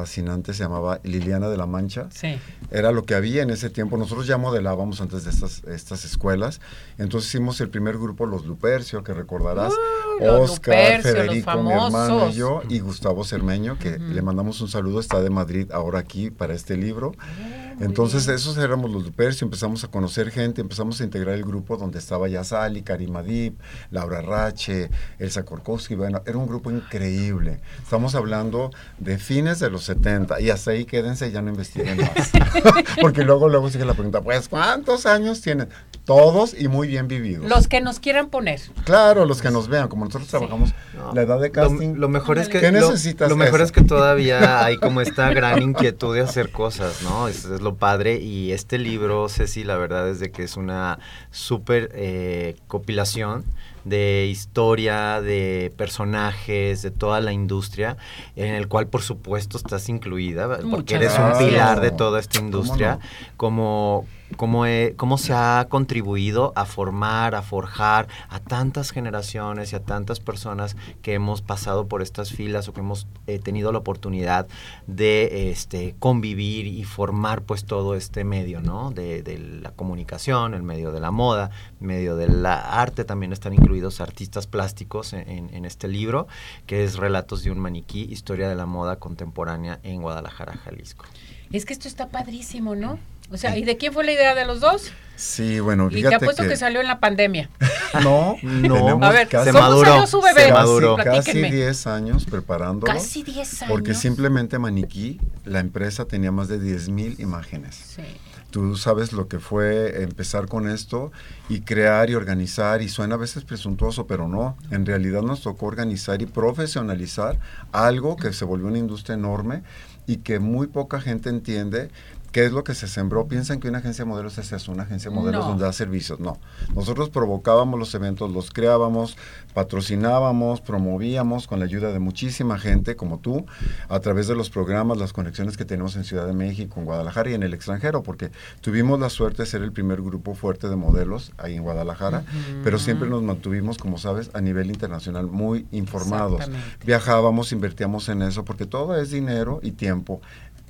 [0.00, 2.08] fascinante, se llamaba Liliana de la Mancha.
[2.10, 2.38] Sí.
[2.70, 3.98] Era lo que había en ese tiempo.
[3.98, 6.60] Nosotros ya modelábamos antes de estas, estas escuelas.
[6.96, 9.74] Entonces hicimos el primer grupo, los Lupercio, que recordarás.
[10.20, 14.68] Uh, Oscar, Lupercio, Federico, mi hermano y yo, y Gustavo Cermeño, que le mandamos un
[14.68, 17.12] saludo, está de Madrid ahora aquí para este libro.
[17.18, 21.76] Ah, Entonces esos éramos los Lupercio, empezamos a conocer gente, empezamos a integrar el grupo
[21.76, 23.54] donde estaba Yasali, Karim Adib,
[23.90, 27.60] Laura Rache, Elsa Korkowski, bueno, era un grupo increíble.
[27.82, 32.30] Estamos hablando de fines de los 70 y hasta ahí quédense, ya no investiguen más.
[33.00, 35.68] Porque luego luego sigue la pregunta, pues ¿cuántos años tienen?
[36.04, 37.48] Todos y muy bien vividos.
[37.48, 38.60] Los que nos quieran poner.
[38.84, 40.70] Claro, los que nos vean, como nosotros trabajamos
[41.14, 41.94] la edad de casting.
[41.94, 43.28] Lo, lo mejor es que ¿Qué lo- necesitas?
[43.28, 47.28] Lo, mejor es que todavía hay como esta gran inquietud de hacer cosas, ¿no?
[47.28, 50.98] Es, es lo padre y este libro, Ceci, la verdad es de que es una
[51.30, 53.44] súper eh, compilación
[53.84, 57.96] de historia, de personajes, de toda la industria,
[58.36, 61.40] en el cual por supuesto estás incluida, porque Muchas eres gracias.
[61.42, 63.00] un pilar de toda esta ¿Cómo industria, no?
[63.36, 64.06] como
[64.36, 69.80] cómo, he- cómo se ha contribuido a formar, a forjar a tantas generaciones y a
[69.82, 74.46] tantas personas que hemos pasado por estas filas o que hemos eh, tenido la oportunidad
[74.86, 78.92] de este, convivir y formar pues todo este medio, ¿no?
[78.92, 81.50] De, de la comunicación, el medio de la moda,
[81.80, 83.69] el medio del arte, también están incluidos
[84.00, 86.26] artistas plásticos en, en- en este libro,
[86.66, 91.04] que es Relatos de un maniquí, historia de la moda contemporánea en Guadalajara, Jalisco.
[91.52, 92.98] Es que esto está padrísimo, ¿no?
[93.32, 94.90] O sea, ¿y de quién fue la idea de los dos?
[95.14, 96.48] Sí, bueno, Y te fíjate apuesto que...
[96.48, 97.48] que, salió en la pandemia.
[98.02, 99.04] no, No.
[99.04, 100.52] A ver, casi, se ¿cómo maduró, salió su se bebé?
[100.52, 100.96] maduró.
[100.96, 101.52] casi Platíquenme.
[101.52, 102.92] 10 años preparándolo.
[102.92, 103.70] Casi 10 años.
[103.70, 107.76] Porque simplemente Maniquí, la empresa tenía más de 10 mil imágenes.
[107.76, 108.02] Sí.
[108.50, 111.12] Tú sabes lo que fue empezar con esto
[111.48, 114.56] y crear y organizar y suena a veces presuntuoso, pero no.
[114.70, 117.38] En realidad nos tocó organizar y profesionalizar
[117.70, 119.62] algo que se volvió una industria enorme
[120.06, 121.90] y que muy poca gente entiende
[122.32, 123.26] qué es lo que se sembró.
[123.26, 125.48] Piensan que una agencia de modelos es eso, una agencia de modelos No.
[125.50, 126.20] donde da servicios.
[126.20, 126.38] No.
[126.74, 129.16] Nosotros provocábamos los eventos, los creábamos,
[129.54, 133.46] patrocinábamos, promovíamos con la ayuda de muchísima gente como tú,
[133.88, 137.30] a través de los programas, las conexiones que tenemos en Ciudad de México, en Guadalajara
[137.30, 140.76] y en el extranjero, porque tuvimos la suerte de ser el primer grupo fuerte de
[140.76, 142.24] modelos ahí en Guadalajara,
[142.64, 146.42] pero siempre nos mantuvimos, como sabes, a nivel internacional muy informados.
[146.84, 150.20] Viajábamos, invertíamos en eso, porque todo es dinero y tiempo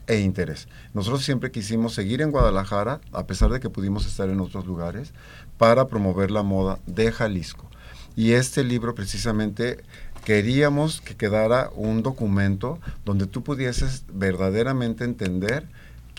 [0.07, 0.69] e interés.
[0.95, 5.13] Nosotros siempre quisimos seguir en Guadalajara, a pesar de que pudimos estar en otros lugares,
[5.59, 7.69] para promover la moda de Jalisco.
[8.17, 9.83] Y este libro precisamente
[10.25, 15.67] queríamos que quedara un documento donde tú pudieses verdaderamente entender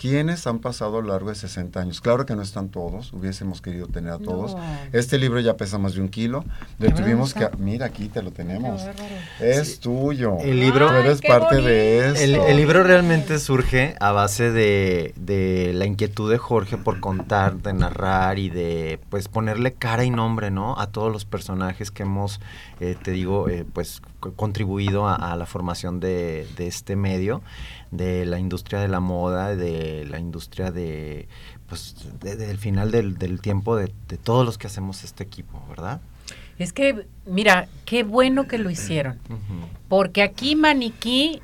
[0.02, 2.00] quiénes han pasado a lo largo de 60 años.
[2.00, 4.56] Claro que no están todos, hubiésemos querido tener a todos.
[4.56, 4.60] No.
[4.92, 6.44] Este libro ya pesa más de un kilo.
[6.80, 7.48] Le tuvimos que...
[7.58, 8.82] Mira, aquí te lo tenemos.
[9.40, 10.38] Es tuyo.
[10.40, 12.20] El libro- Tú eres parte de eso.
[12.20, 17.58] El, el libro realmente surge a base de, de la inquietud de Jorge por contar,
[17.58, 20.78] de narrar y de pues ponerle cara y nombre, ¿no?
[20.80, 22.40] A todos los personajes que hemos,
[22.80, 24.02] eh, te digo, eh, pues
[24.36, 27.42] contribuido a, a la formación de, de este medio,
[27.90, 31.28] de la industria de la moda, de la industria de,
[31.68, 35.62] pues, de- del final del, del tiempo de, de todos los que hacemos este equipo,
[35.68, 36.00] ¿verdad?
[36.58, 39.18] Es que, mira, qué bueno que lo hicieron.
[39.88, 41.40] Porque aquí maniquí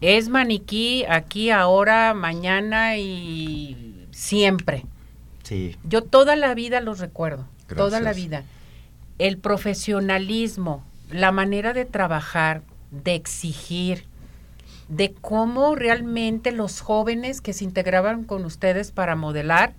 [0.00, 4.84] es maniquí, aquí, ahora, mañana y siempre.
[5.42, 5.76] Sí.
[5.84, 7.46] Yo toda la vida los recuerdo,
[7.76, 8.44] toda la vida.
[9.18, 14.06] El profesionalismo, la manera de trabajar, de exigir,
[14.88, 19.74] de cómo realmente los jóvenes que se integraban con ustedes para modelar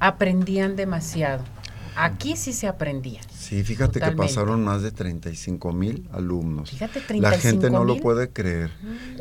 [0.00, 1.44] aprendían demasiado.
[2.00, 3.20] Aquí sí se aprendía.
[3.36, 4.22] Sí, fíjate Totalmente.
[4.22, 6.70] que pasaron más de 35 mil alumnos.
[6.70, 8.02] Fíjate, La gente no lo 35,000.
[8.02, 8.70] puede creer.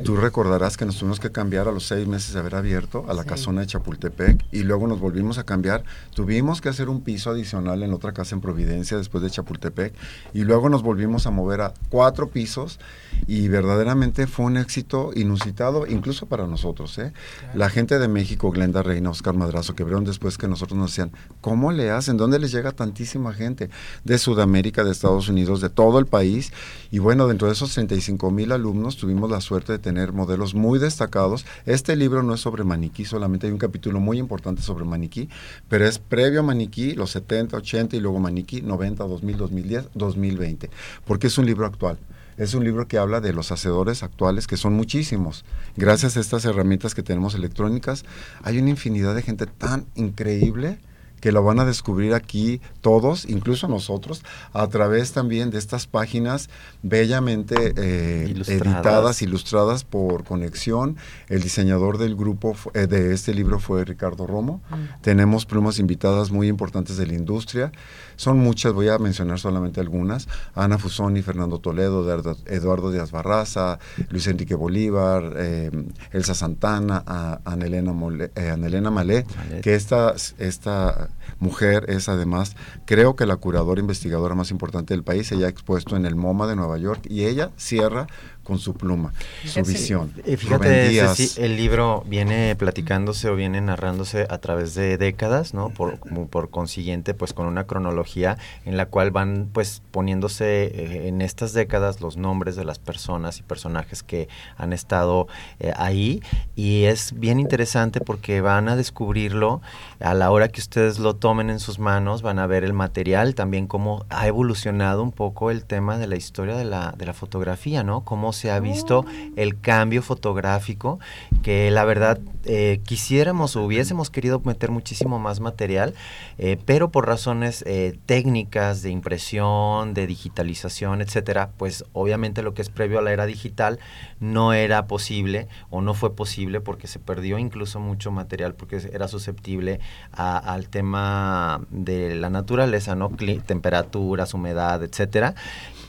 [0.03, 3.13] Tú recordarás que nos tuvimos que cambiar a los seis meses de haber abierto a
[3.13, 3.29] la Sí.
[3.29, 5.83] casona de Chapultepec y luego nos volvimos a cambiar.
[6.13, 9.93] Tuvimos que hacer un piso adicional en otra casa en Providencia después de Chapultepec
[10.33, 12.79] y luego nos volvimos a mover a cuatro pisos
[13.25, 16.97] y verdaderamente fue un éxito inusitado incluso para nosotros.
[16.97, 17.13] ¿eh?
[17.53, 21.11] La gente de México, Glenda Reina, Oscar Madrazo, que vieron después que nosotros nos decían,
[21.41, 22.17] ¿cómo le hacen?
[22.17, 23.69] ¿Dónde les llega tantísima gente?
[24.03, 26.51] De Sudamérica, de Estados Unidos, de todo el país.
[26.91, 30.79] Y bueno, dentro de esos 35 mil alumnos tuvimos la suerte de tener modelos muy
[30.79, 31.45] destacados.
[31.65, 35.29] Este libro no es sobre maniquí, solamente hay un capítulo muy importante sobre maniquí,
[35.69, 40.69] pero es previo a maniquí, los 70, 80 y luego maniquí, 90, 2000, 2010, 2020,
[41.05, 41.97] porque es un libro actual.
[42.37, 45.43] Es un libro que habla de los hacedores actuales, que son muchísimos.
[45.75, 48.05] Gracias a estas herramientas que tenemos electrónicas,
[48.43, 50.79] hay una infinidad de gente tan increíble
[51.19, 54.23] que lo van a descubrir aquí todos, incluso nosotros,
[54.53, 56.49] a través también de estas páginas
[56.83, 58.75] bellamente eh, Ilustradas.
[58.75, 60.97] editadas, ilustradas por Conexión.
[61.27, 64.61] El diseñador del grupo eh, de este libro fue Ricardo Romo.
[65.01, 67.71] Tenemos plumas invitadas muy importantes de la industria.
[68.17, 70.27] Son muchas, voy a mencionar solamente algunas.
[70.53, 72.03] Ana Fusoni, Fernando Toledo,
[72.47, 75.71] Eduardo, Díaz Barraza, Luis Enrique Bolívar, eh,
[76.11, 79.61] Elsa Santana, a- Anelena, Mole- eh, Anelena Malé, Malet.
[79.61, 81.09] que esta, esta
[81.39, 82.55] mujer es además,
[82.85, 85.31] creo que la curadora investigadora más importante del país.
[85.31, 88.07] Ella ha expuesto en el MoMA de Nueva York y ella cierra
[88.47, 89.11] con su pluma,
[89.43, 90.13] su visión.
[90.25, 91.17] Eh, Fíjate, Díaz.
[91.17, 95.69] Ceci, el libro viene platicándose o viene narrándose a través de décadas, ¿no?
[95.69, 101.07] Por, como por consiguiente, pues con una cronología en la cual van pues poniéndose eh,
[101.09, 105.27] en estas décadas los nombres de las personas y personajes que han estado
[105.59, 106.21] eh, ahí
[106.55, 109.61] y es bien interesante porque van a descubrirlo
[109.99, 113.35] a la hora que ustedes lo tomen en sus manos, van a ver el material,
[113.35, 117.13] también cómo ha evolucionado un poco el tema de la historia de la, de la
[117.13, 118.05] fotografía, ¿no?
[118.05, 120.99] Cómo se ha visto el cambio fotográfico,
[121.43, 125.93] que la verdad eh, quisiéramos o hubiésemos querido meter muchísimo más material,
[126.37, 132.61] eh, pero por razones eh, técnicas de impresión, de digitalización, etcétera, pues obviamente lo que
[132.61, 133.79] es previo a la era digital
[134.19, 139.07] no era posible o no fue posible porque se perdió incluso mucho material porque era
[139.07, 139.79] susceptible
[140.11, 143.09] a- al tema de la naturaleza, ¿no?
[143.09, 145.35] Cli- temperaturas, humedad, etcétera.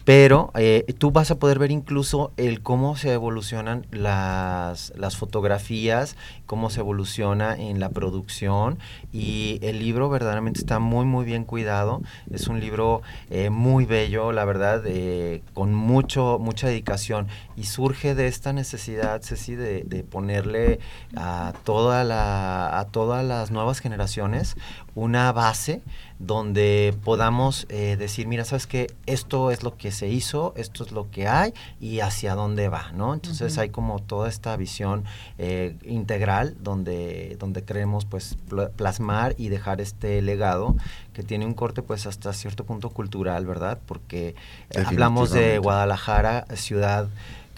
[0.08, 6.16] Pero eh, tú vas a poder ver incluso el cómo se evolucionan las, las fotografías,
[6.46, 8.78] cómo se evoluciona en la producción
[9.12, 12.00] y el libro verdaderamente está muy muy bien cuidado.
[12.30, 18.14] Es un libro eh, muy bello, la verdad, eh, con mucho mucha dedicación y surge
[18.14, 20.80] de esta necesidad, Ceci, de, de ponerle
[21.16, 24.56] a toda la a todas las nuevas generaciones
[24.94, 25.82] una base
[26.18, 30.90] donde podamos eh, decir, mira, sabes que esto es lo que se hizo, esto es
[30.90, 33.14] lo que hay y hacia dónde va, ¿no?
[33.14, 35.04] Entonces hay como toda esta visión
[35.38, 40.74] eh, integral donde, donde queremos pues pl- plasmar y dejar este legado
[41.12, 43.78] que tiene un corte pues hasta cierto punto cultural, ¿verdad?
[43.86, 44.34] Porque
[44.70, 45.58] eh, hablamos de.
[45.58, 47.08] Guadalajara, ciudad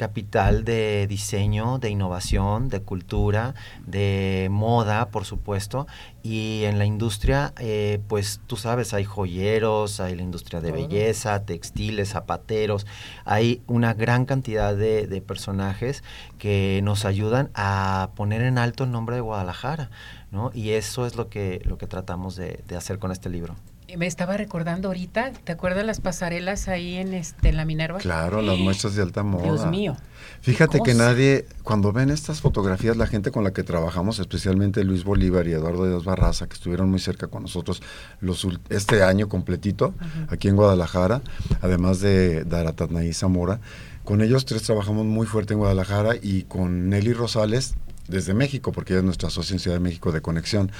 [0.00, 3.54] capital de diseño, de innovación, de cultura,
[3.86, 5.86] de moda, por supuesto,
[6.22, 11.44] y en la industria, eh, pues tú sabes, hay joyeros, hay la industria de belleza,
[11.44, 12.86] textiles, zapateros,
[13.26, 16.02] hay una gran cantidad de, de personajes
[16.38, 19.90] que nos ayudan a poner en alto el nombre de Guadalajara,
[20.30, 20.50] ¿no?
[20.54, 23.54] Y eso es lo que, lo que tratamos de, de hacer con este libro.
[23.96, 27.98] Me estaba recordando ahorita, ¿te acuerdas las pasarelas ahí en este en la Minerva?
[27.98, 29.44] Claro, las muestras de alta moda.
[29.44, 29.96] Dios mío.
[30.42, 35.04] Fíjate que nadie, cuando ven estas fotografías, la gente con la que trabajamos, especialmente Luis
[35.04, 37.82] Bolívar y Eduardo Díaz Barraza, que estuvieron muy cerca con nosotros
[38.20, 39.94] los, este año completito,
[40.28, 41.20] aquí en Guadalajara,
[41.60, 43.60] además de Daratatnaí Zamora,
[44.04, 47.74] con ellos tres trabajamos muy fuerte en Guadalajara y con Nelly Rosales
[48.08, 50.72] desde México, porque ella es nuestra socia en Ciudad de México de Conexión.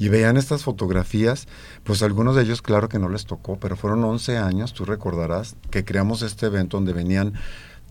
[0.00, 1.46] Y veían estas fotografías,
[1.84, 5.56] pues algunos de ellos claro que no les tocó, pero fueron 11 años, tú recordarás,
[5.70, 7.34] que creamos este evento donde venían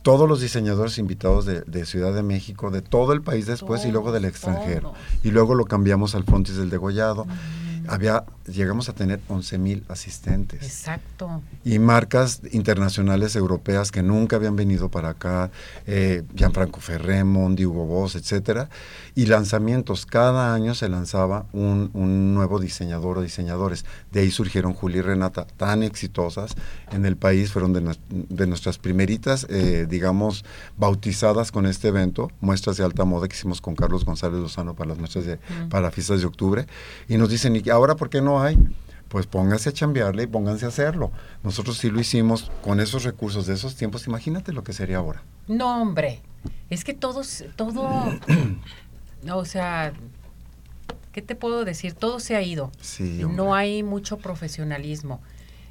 [0.01, 3.91] todos los diseñadores invitados de, de Ciudad de México, de todo el país después y
[3.91, 4.89] luego del extranjero.
[4.89, 4.95] todos.
[5.23, 7.27] Y luego lo cambiamos al Frontis del Degollado.
[7.87, 11.41] Había, llegamos a tener 11 mil asistentes Exacto.
[11.63, 15.51] y marcas internacionales europeas que nunca habían venido para acá,
[15.87, 18.69] eh, Gianfranco Ferré, Mondi, Hugo Boss, etcétera,
[19.15, 20.05] y lanzamientos.
[20.05, 23.85] Cada año se lanzaba un, un nuevo diseñador o diseñadores.
[24.11, 26.55] De ahí surgieron Juli y Renata, tan exitosas
[26.91, 30.45] en el país, fueron de, de nuestras primeritas, eh, digamos,
[30.77, 34.89] bautizadas con este evento, muestras de alta moda que hicimos con Carlos González Lozano para
[34.89, 35.37] las muestras de,
[35.69, 36.65] para fiestas de octubre,
[37.07, 38.57] y nos dicen, ¿y ahora por qué no hay?
[39.09, 41.11] pues pónganse a chambearle y pónganse a hacerlo.
[41.43, 44.07] Nosotros sí lo hicimos con esos recursos de esos tiempos.
[44.07, 45.23] Imagínate lo que sería ahora.
[45.47, 46.21] No, hombre.
[46.69, 48.13] Es que todos, todo,
[49.33, 49.93] o sea,
[51.11, 51.93] ¿qué te puedo decir?
[51.93, 52.71] Todo se ha ido.
[52.79, 55.21] Sí, no hay mucho profesionalismo.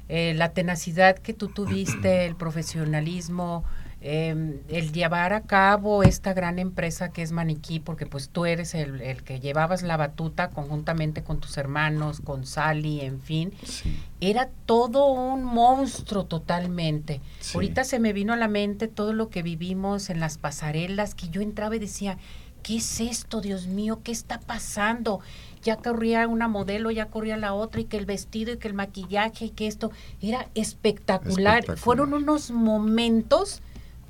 [0.09, 3.63] Eh, la tenacidad que tú tuviste, el profesionalismo,
[4.01, 8.73] eh, el llevar a cabo esta gran empresa que es Maniquí, porque pues tú eres
[8.73, 13.97] el, el que llevabas la batuta conjuntamente con tus hermanos, con Sally, en fin, Sí.
[14.21, 17.21] era todo un monstruo totalmente.
[17.39, 17.51] Sí.
[17.55, 21.29] Ahorita se me vino a la mente todo lo que vivimos en las pasarelas, que
[21.29, 22.17] yo entraba y decía,
[22.63, 23.99] ¿qué es esto, Dios mío?
[24.03, 25.19] ¿Qué está pasando?
[25.61, 28.73] Ya corría una modelo, ya corría la otra, y que el vestido, y que el
[28.73, 29.91] maquillaje, y que esto
[30.21, 31.59] era espectacular.
[31.59, 31.77] Espectacular.
[31.77, 33.61] Fueron unos momentos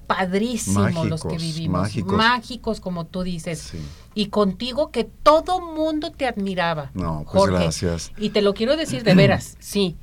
[0.09, 2.13] padrísimos los que Mágicos, vivimos, mágicos.
[2.17, 3.77] mágicos como tú dices, Sí.
[4.15, 6.89] y contigo que todo mundo te admiraba.
[6.95, 7.55] No, pues Jorge.
[7.63, 8.11] gracias.
[8.17, 9.95] Y te lo quiero decir de veras, sí.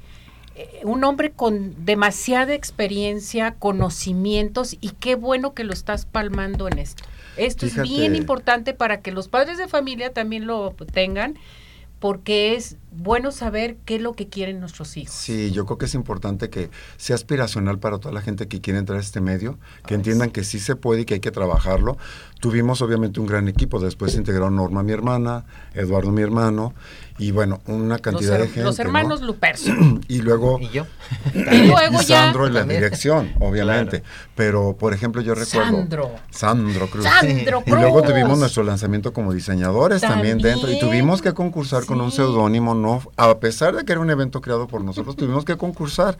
[0.54, 6.78] Eh, Un hombre con demasiada experiencia, conocimientos y qué bueno que lo estás palmando en
[6.78, 7.02] esto.
[7.36, 11.34] Esto es bien importante para que los padres de familia también lo tengan
[11.98, 15.14] porque es bueno saber qué es lo que quieren nuestros hijos.
[15.14, 18.78] Sí, yo creo que es importante que sea aspiracional para toda la gente que quiere
[18.78, 21.97] entrar a este medio, que entiendan que sí se puede y que hay que trabajarlo.
[22.40, 25.44] Tuvimos obviamente un gran equipo, después se integraron Norma, mi hermana,
[25.74, 26.74] Eduardo, mi hermano,
[27.18, 28.62] y bueno, una Los, cantidad de gente.
[28.62, 28.84] los ¿no?
[28.84, 29.74] hermanos Lupercio.
[30.09, 30.86] Y luego Y yo.
[31.34, 32.80] y luego y ya Sandro en la También.
[32.82, 34.03] dirección, obviamente.
[34.34, 35.70] Pero, por ejemplo, yo recuerdo...
[35.78, 36.11] Sandro.
[36.30, 37.05] Sandro Cruz.
[37.05, 38.12] Sandro Y luego Cruz.
[38.12, 40.57] tuvimos nuestro lanzamiento como diseñadores también, También.
[40.61, 40.70] dentro.
[40.70, 44.41] Y tuvimos que concursar con un seudónimo, no, a pesar de que era un evento
[44.41, 46.16] creado por nosotros, tuvimos que concursar.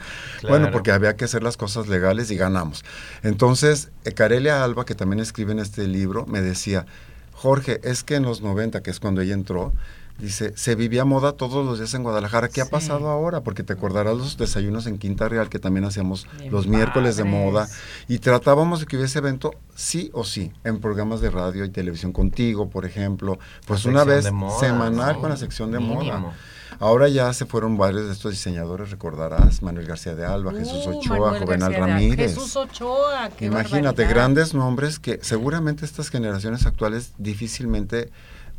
[0.49, 2.85] Bueno, porque había que hacer las cosas legales y ganamos.
[3.23, 6.87] Entonces, eh, Carelia Alba, que también escribe en este libro, me decía,
[7.33, 9.73] Jorge, es que en los 90, que es cuando ella entró,
[10.19, 12.49] Dice, se vivía moda todos los días en Guadalajara.
[12.49, 13.43] ¿Qué ha pasado ahora?
[13.43, 17.25] Porque te acordarás los desayunos en Quinta Real que también hacíamos Bien los miércoles de
[17.25, 17.69] moda.
[18.09, 22.12] Y tratábamos de que hubiese evento sí o sí, en programas de radio y televisión
[22.12, 23.39] contigo, por ejemplo.
[23.67, 26.19] Pues una vez moda, semanal sí, con la sección de mínimo.
[26.19, 26.35] moda.
[26.79, 30.99] Ahora ya se fueron varios de estos diseñadores, recordarás, Manuel García de Alba, Jesús Uh,
[30.99, 32.35] Ochoa, Manuel Juvenal García Ramírez.
[32.35, 34.11] Jesús Ochoa, qué Imagínate, barbaridad.
[34.11, 38.11] grandes nombres que seguramente estas generaciones actuales difícilmente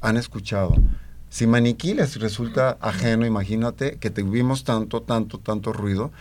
[0.02, 0.76] han escuchado.
[1.30, 6.12] Si Maniquí les resulta ajeno, imagínate que tuvimos tanto, tanto, tanto ruido.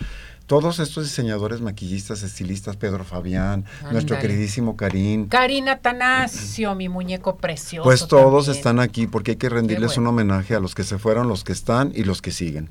[0.46, 4.20] Todos estos diseñadores, maquillistas, estilistas, Pedro Fabián, nuestro Ándale.
[4.20, 7.82] queridísimo Karim, Karina Tanasio, mi muñeco precioso.
[7.82, 8.56] pues todos también.
[8.58, 10.02] están aquí porque hay que rendirles bueno.
[10.02, 12.70] un homenaje a los que se fueron, los que están y los que siguen.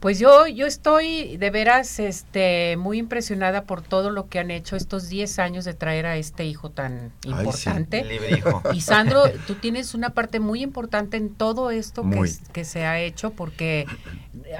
[0.00, 4.76] Pues yo, yo estoy de veras este, muy impresionada por todo lo que han hecho
[4.76, 8.04] estos 10 años de traer a este hijo tan importante.
[8.36, 8.62] Hijo.
[8.74, 13.00] Y Sandro, tú tienes una parte muy importante en todo esto que, que se ha
[13.00, 13.86] hecho porque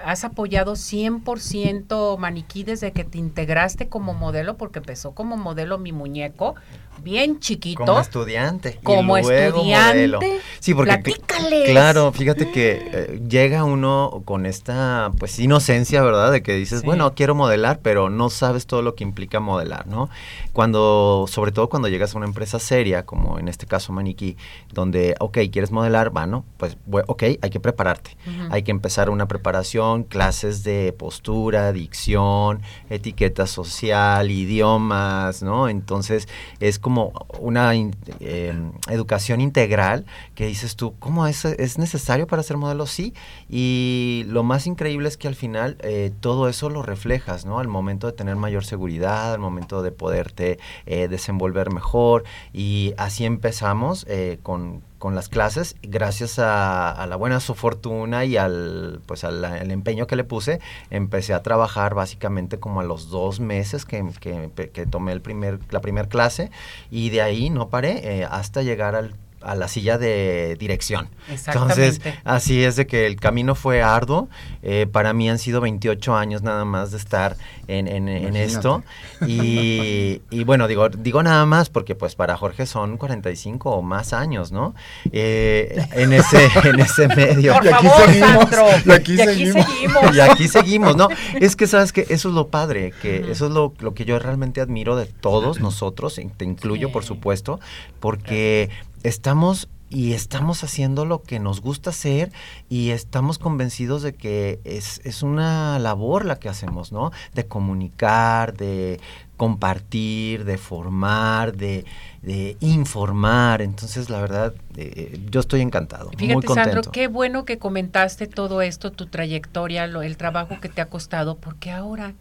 [0.05, 5.93] has apoyado 100% Maniquí desde que te integraste como modelo, porque empezó como modelo mi
[5.93, 6.55] muñeco,
[7.03, 7.85] bien chiquito.
[7.85, 8.79] Como estudiante.
[8.81, 9.95] y Como luego estudiante.
[10.09, 10.21] modelo.
[10.61, 11.71] Sí, porque Platícales.
[11.71, 16.33] claro, fíjate que eh, llega uno con esta pues inocencia, ¿verdad?
[16.33, 16.87] De que dices, Sí.
[16.87, 20.09] bueno, quiero modelar, pero no sabes todo lo que implica modelar, ¿no?
[20.53, 24.37] Cuando, sobre todo cuando llegas a una empresa seria, como en este caso Maniquí,
[24.73, 26.77] donde, ok, quieres modelar, bueno, pues,
[27.07, 28.17] ok, hay que prepararte.
[28.51, 35.69] Hay que empezar una preparación, clases de postura, dicción, etiqueta social, idiomas, ¿no?
[35.69, 36.29] Entonces
[36.61, 38.55] es como una eh,
[38.91, 40.07] educación integral
[40.37, 42.87] que dices tú, ¿cómo es, es necesario para ser modelo?
[42.87, 43.13] Sí.
[43.51, 47.59] Y lo más increíble es que al final eh, todo eso lo reflejas, ¿no?
[47.59, 52.23] Al momento de tener mayor seguridad, al momento de poderte eh, desenvolver mejor.
[52.53, 58.37] Y así empezamos eh, con con las clases, gracias a, la buena su fortuna y
[58.37, 63.41] al pues al, empeño que le puse, empecé a trabajar básicamente como a los dos
[63.41, 66.51] meses que, que, que tomé el primer, la primera clase
[66.91, 71.09] y de ahí no paré eh, hasta llegar al a la silla de dirección.
[71.29, 74.29] Entonces, así es de que el camino fue arduo.
[74.63, 77.37] Eh, para mí han sido 28 años nada más de estar
[77.69, 78.83] en, en- esto.
[79.27, 84.13] Y, y bueno, digo, digo nada más porque pues para Jorge son 45 o más
[84.13, 84.75] años, ¿no?
[85.13, 87.55] Eh, en, ese, en ese medio.
[87.55, 88.67] Por Y aquí favor, seguimos, Sandro.
[88.85, 89.67] y aquí Y aquí seguimos.
[89.67, 90.17] seguimos.
[90.17, 91.09] Y aquí seguimos, ¿no?
[91.41, 94.19] Es que sabes que eso es lo padre, que eso es lo, lo que yo
[94.19, 96.93] realmente admiro de todos nosotros, te incluyo Sí.
[96.93, 97.59] por supuesto,
[98.01, 98.69] porque
[99.03, 102.33] estamos y estamos haciendo lo que nos gusta hacer
[102.69, 107.13] y estamos convencidos de que es, es una labor la que hacemos, ¿no?
[107.35, 108.99] De comunicar, de
[109.37, 111.85] compartir, de formar, de,
[112.23, 113.63] de informar.
[113.63, 116.71] Entonces, la verdad, eh, yo estoy encantado, muy Fíjate, contento.
[116.73, 120.87] Sandro, qué bueno que comentaste todo esto, tu trayectoria, lo- el trabajo que te ha
[120.87, 122.13] costado, porque ahora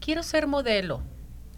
[0.00, 1.02] quiero ser modelo.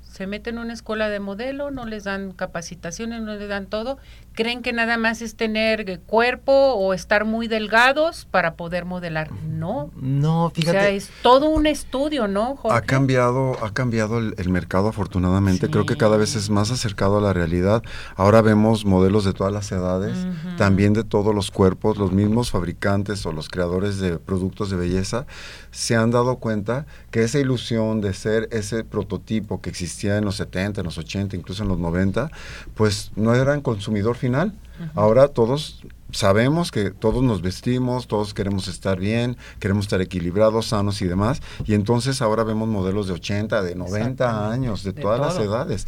[0.03, 3.97] Se meten en una escuela de modelo, no les dan capacitaciones, no les dan todo.
[4.35, 9.31] Creen que nada más es tener cuerpo o estar muy delgados para poder modelar.
[9.47, 9.91] No.
[9.97, 10.79] No, fíjate.
[10.79, 12.77] O sea, es todo un estudio, ¿no, Jorge?
[12.77, 15.71] Ha cambiado, ha cambiado el, el mercado afortunadamente.
[15.71, 17.83] Creo que cada vez es más acercado a la realidad.
[18.17, 20.17] Ahora vemos modelos de todas las edades,
[20.57, 21.99] también de todos los cuerpos.
[21.99, 25.27] Los mismos fabricantes o los creadores de productos de belleza
[25.71, 30.37] se han dado cuenta que esa ilusión de ser ese prototipo que existía en los
[30.37, 32.31] 70, en los 80, incluso en los 90,
[32.75, 34.53] pues no eran consumidor final.
[34.95, 35.83] Ahora todos
[36.13, 41.43] sabemos que todos nos vestimos, todos queremos estar bien, queremos estar equilibrados, sanos y demás,
[41.65, 45.87] y entonces ahora vemos modelos de 80, de 90 años, de, De todas las edades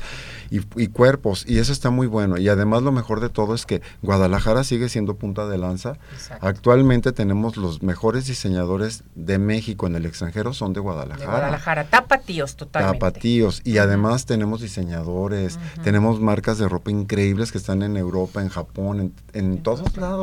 [0.51, 2.39] y, y cuerpos, y eso está muy bueno.
[2.39, 5.99] Y además lo mejor de todo es que Guadalajara sigue siendo punta de lanza.
[6.12, 6.47] Exacto.
[6.47, 11.31] Actualmente tenemos los mejores diseñadores de México en el extranjero, son de De Guadalajara.
[11.31, 12.99] Guadalajara, tapatíos totalmente.
[12.99, 13.61] Tapatíos.
[13.64, 19.01] Y además tenemos diseñadores, tenemos marcas de ropa increíbles que están en Europa, en Japón,
[19.01, 20.14] en, en todos lados.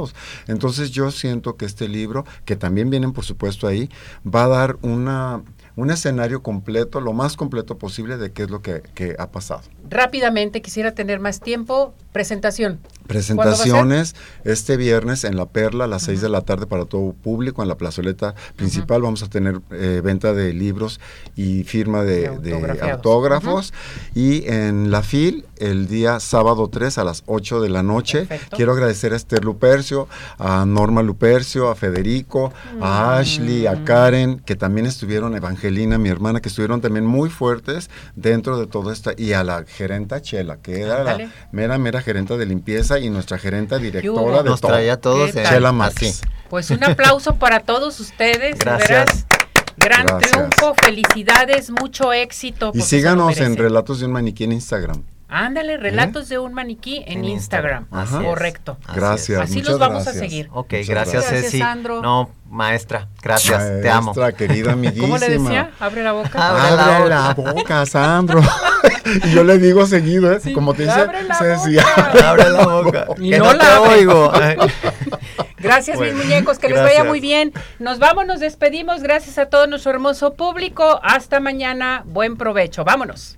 [0.48, 3.90] Entonces yo siento que este libro, que también vienen por supuesto ahí,
[4.26, 5.44] va a dar una,
[5.76, 9.62] un escenario completo, lo más completo posible de qué es lo que, que ha pasado.
[9.90, 11.94] Rápidamente, quisiera tener más tiempo.
[12.12, 12.80] Presentación.
[13.12, 17.62] Presentaciones este viernes en La Perla a las 6 de la tarde para todo público
[17.62, 19.02] en la plazoleta principal.
[19.02, 21.00] Vamos a tener eh, venta de libros
[21.36, 22.54] y firma de, De
[22.92, 23.74] autógrafos.
[24.16, 28.26] Y en La FIL el día sábado 3 a las 8 de la noche.
[28.26, 28.56] Perfecto.
[28.58, 30.08] Quiero agradecer a Esther Lupercio,
[30.40, 32.84] a Norma Lupercio, a Federico, Mm.
[32.84, 37.90] a Ashley, a Karen, que también estuvieron, Evangelina, mi hermana, que estuvieron también muy fuertes
[38.16, 39.12] dentro de todo esto.
[39.18, 43.38] Y a la gerenta Chela, que era la mera, mera gerenta de limpieza y nuestra
[43.38, 44.72] gerenta directora de Nos todo.
[44.72, 45.32] traía a todos.
[45.32, 45.96] Chela Max.
[45.98, 46.14] así.
[46.50, 48.58] Pues un aplauso para todos ustedes.
[48.60, 49.26] de Gracias.
[49.78, 50.32] gran Gracias.
[50.32, 52.72] triunfo, felicidades, mucho éxito.
[52.74, 53.56] Y síganos en.
[53.58, 55.04] Relatos de un maniquí en Instagram.
[55.34, 57.84] Ándale, relatos de un maniquí en, En Instagram.
[57.84, 58.26] Instagram, así.
[58.26, 58.78] Correcto.
[58.86, 59.40] Así Gracias.
[59.40, 60.50] Así muchas los vamos a seguir.
[60.52, 61.60] Ok, Muchas gracias, Gracias, Ceci.
[61.60, 62.02] Sandro.
[62.02, 64.14] No, maestra, gracias, te amo.
[64.14, 65.08] Maestra, querida amiguísima.
[65.08, 65.72] ¿Cómo le decía?
[65.80, 66.50] Abre la boca.
[66.50, 68.42] Abre la Abre la boca, Sandro.
[69.24, 70.42] y yo le digo seguido, ¿eh?
[70.42, 72.12] Sí, como te dice abre la Ceci, boca.
[72.30, 73.08] Abre la boca.
[73.18, 74.32] Y que no no, la te oigo.
[75.60, 77.54] Gracias, Bueno, mis muñecos, que les vaya muy bien.
[77.80, 79.02] Nos vamos, nos despedimos.
[79.02, 81.00] Gracias a todo nuestro hermoso público.
[81.04, 82.04] Hasta mañana.
[82.06, 82.84] Buen provecho.
[82.84, 83.38] Vámonos.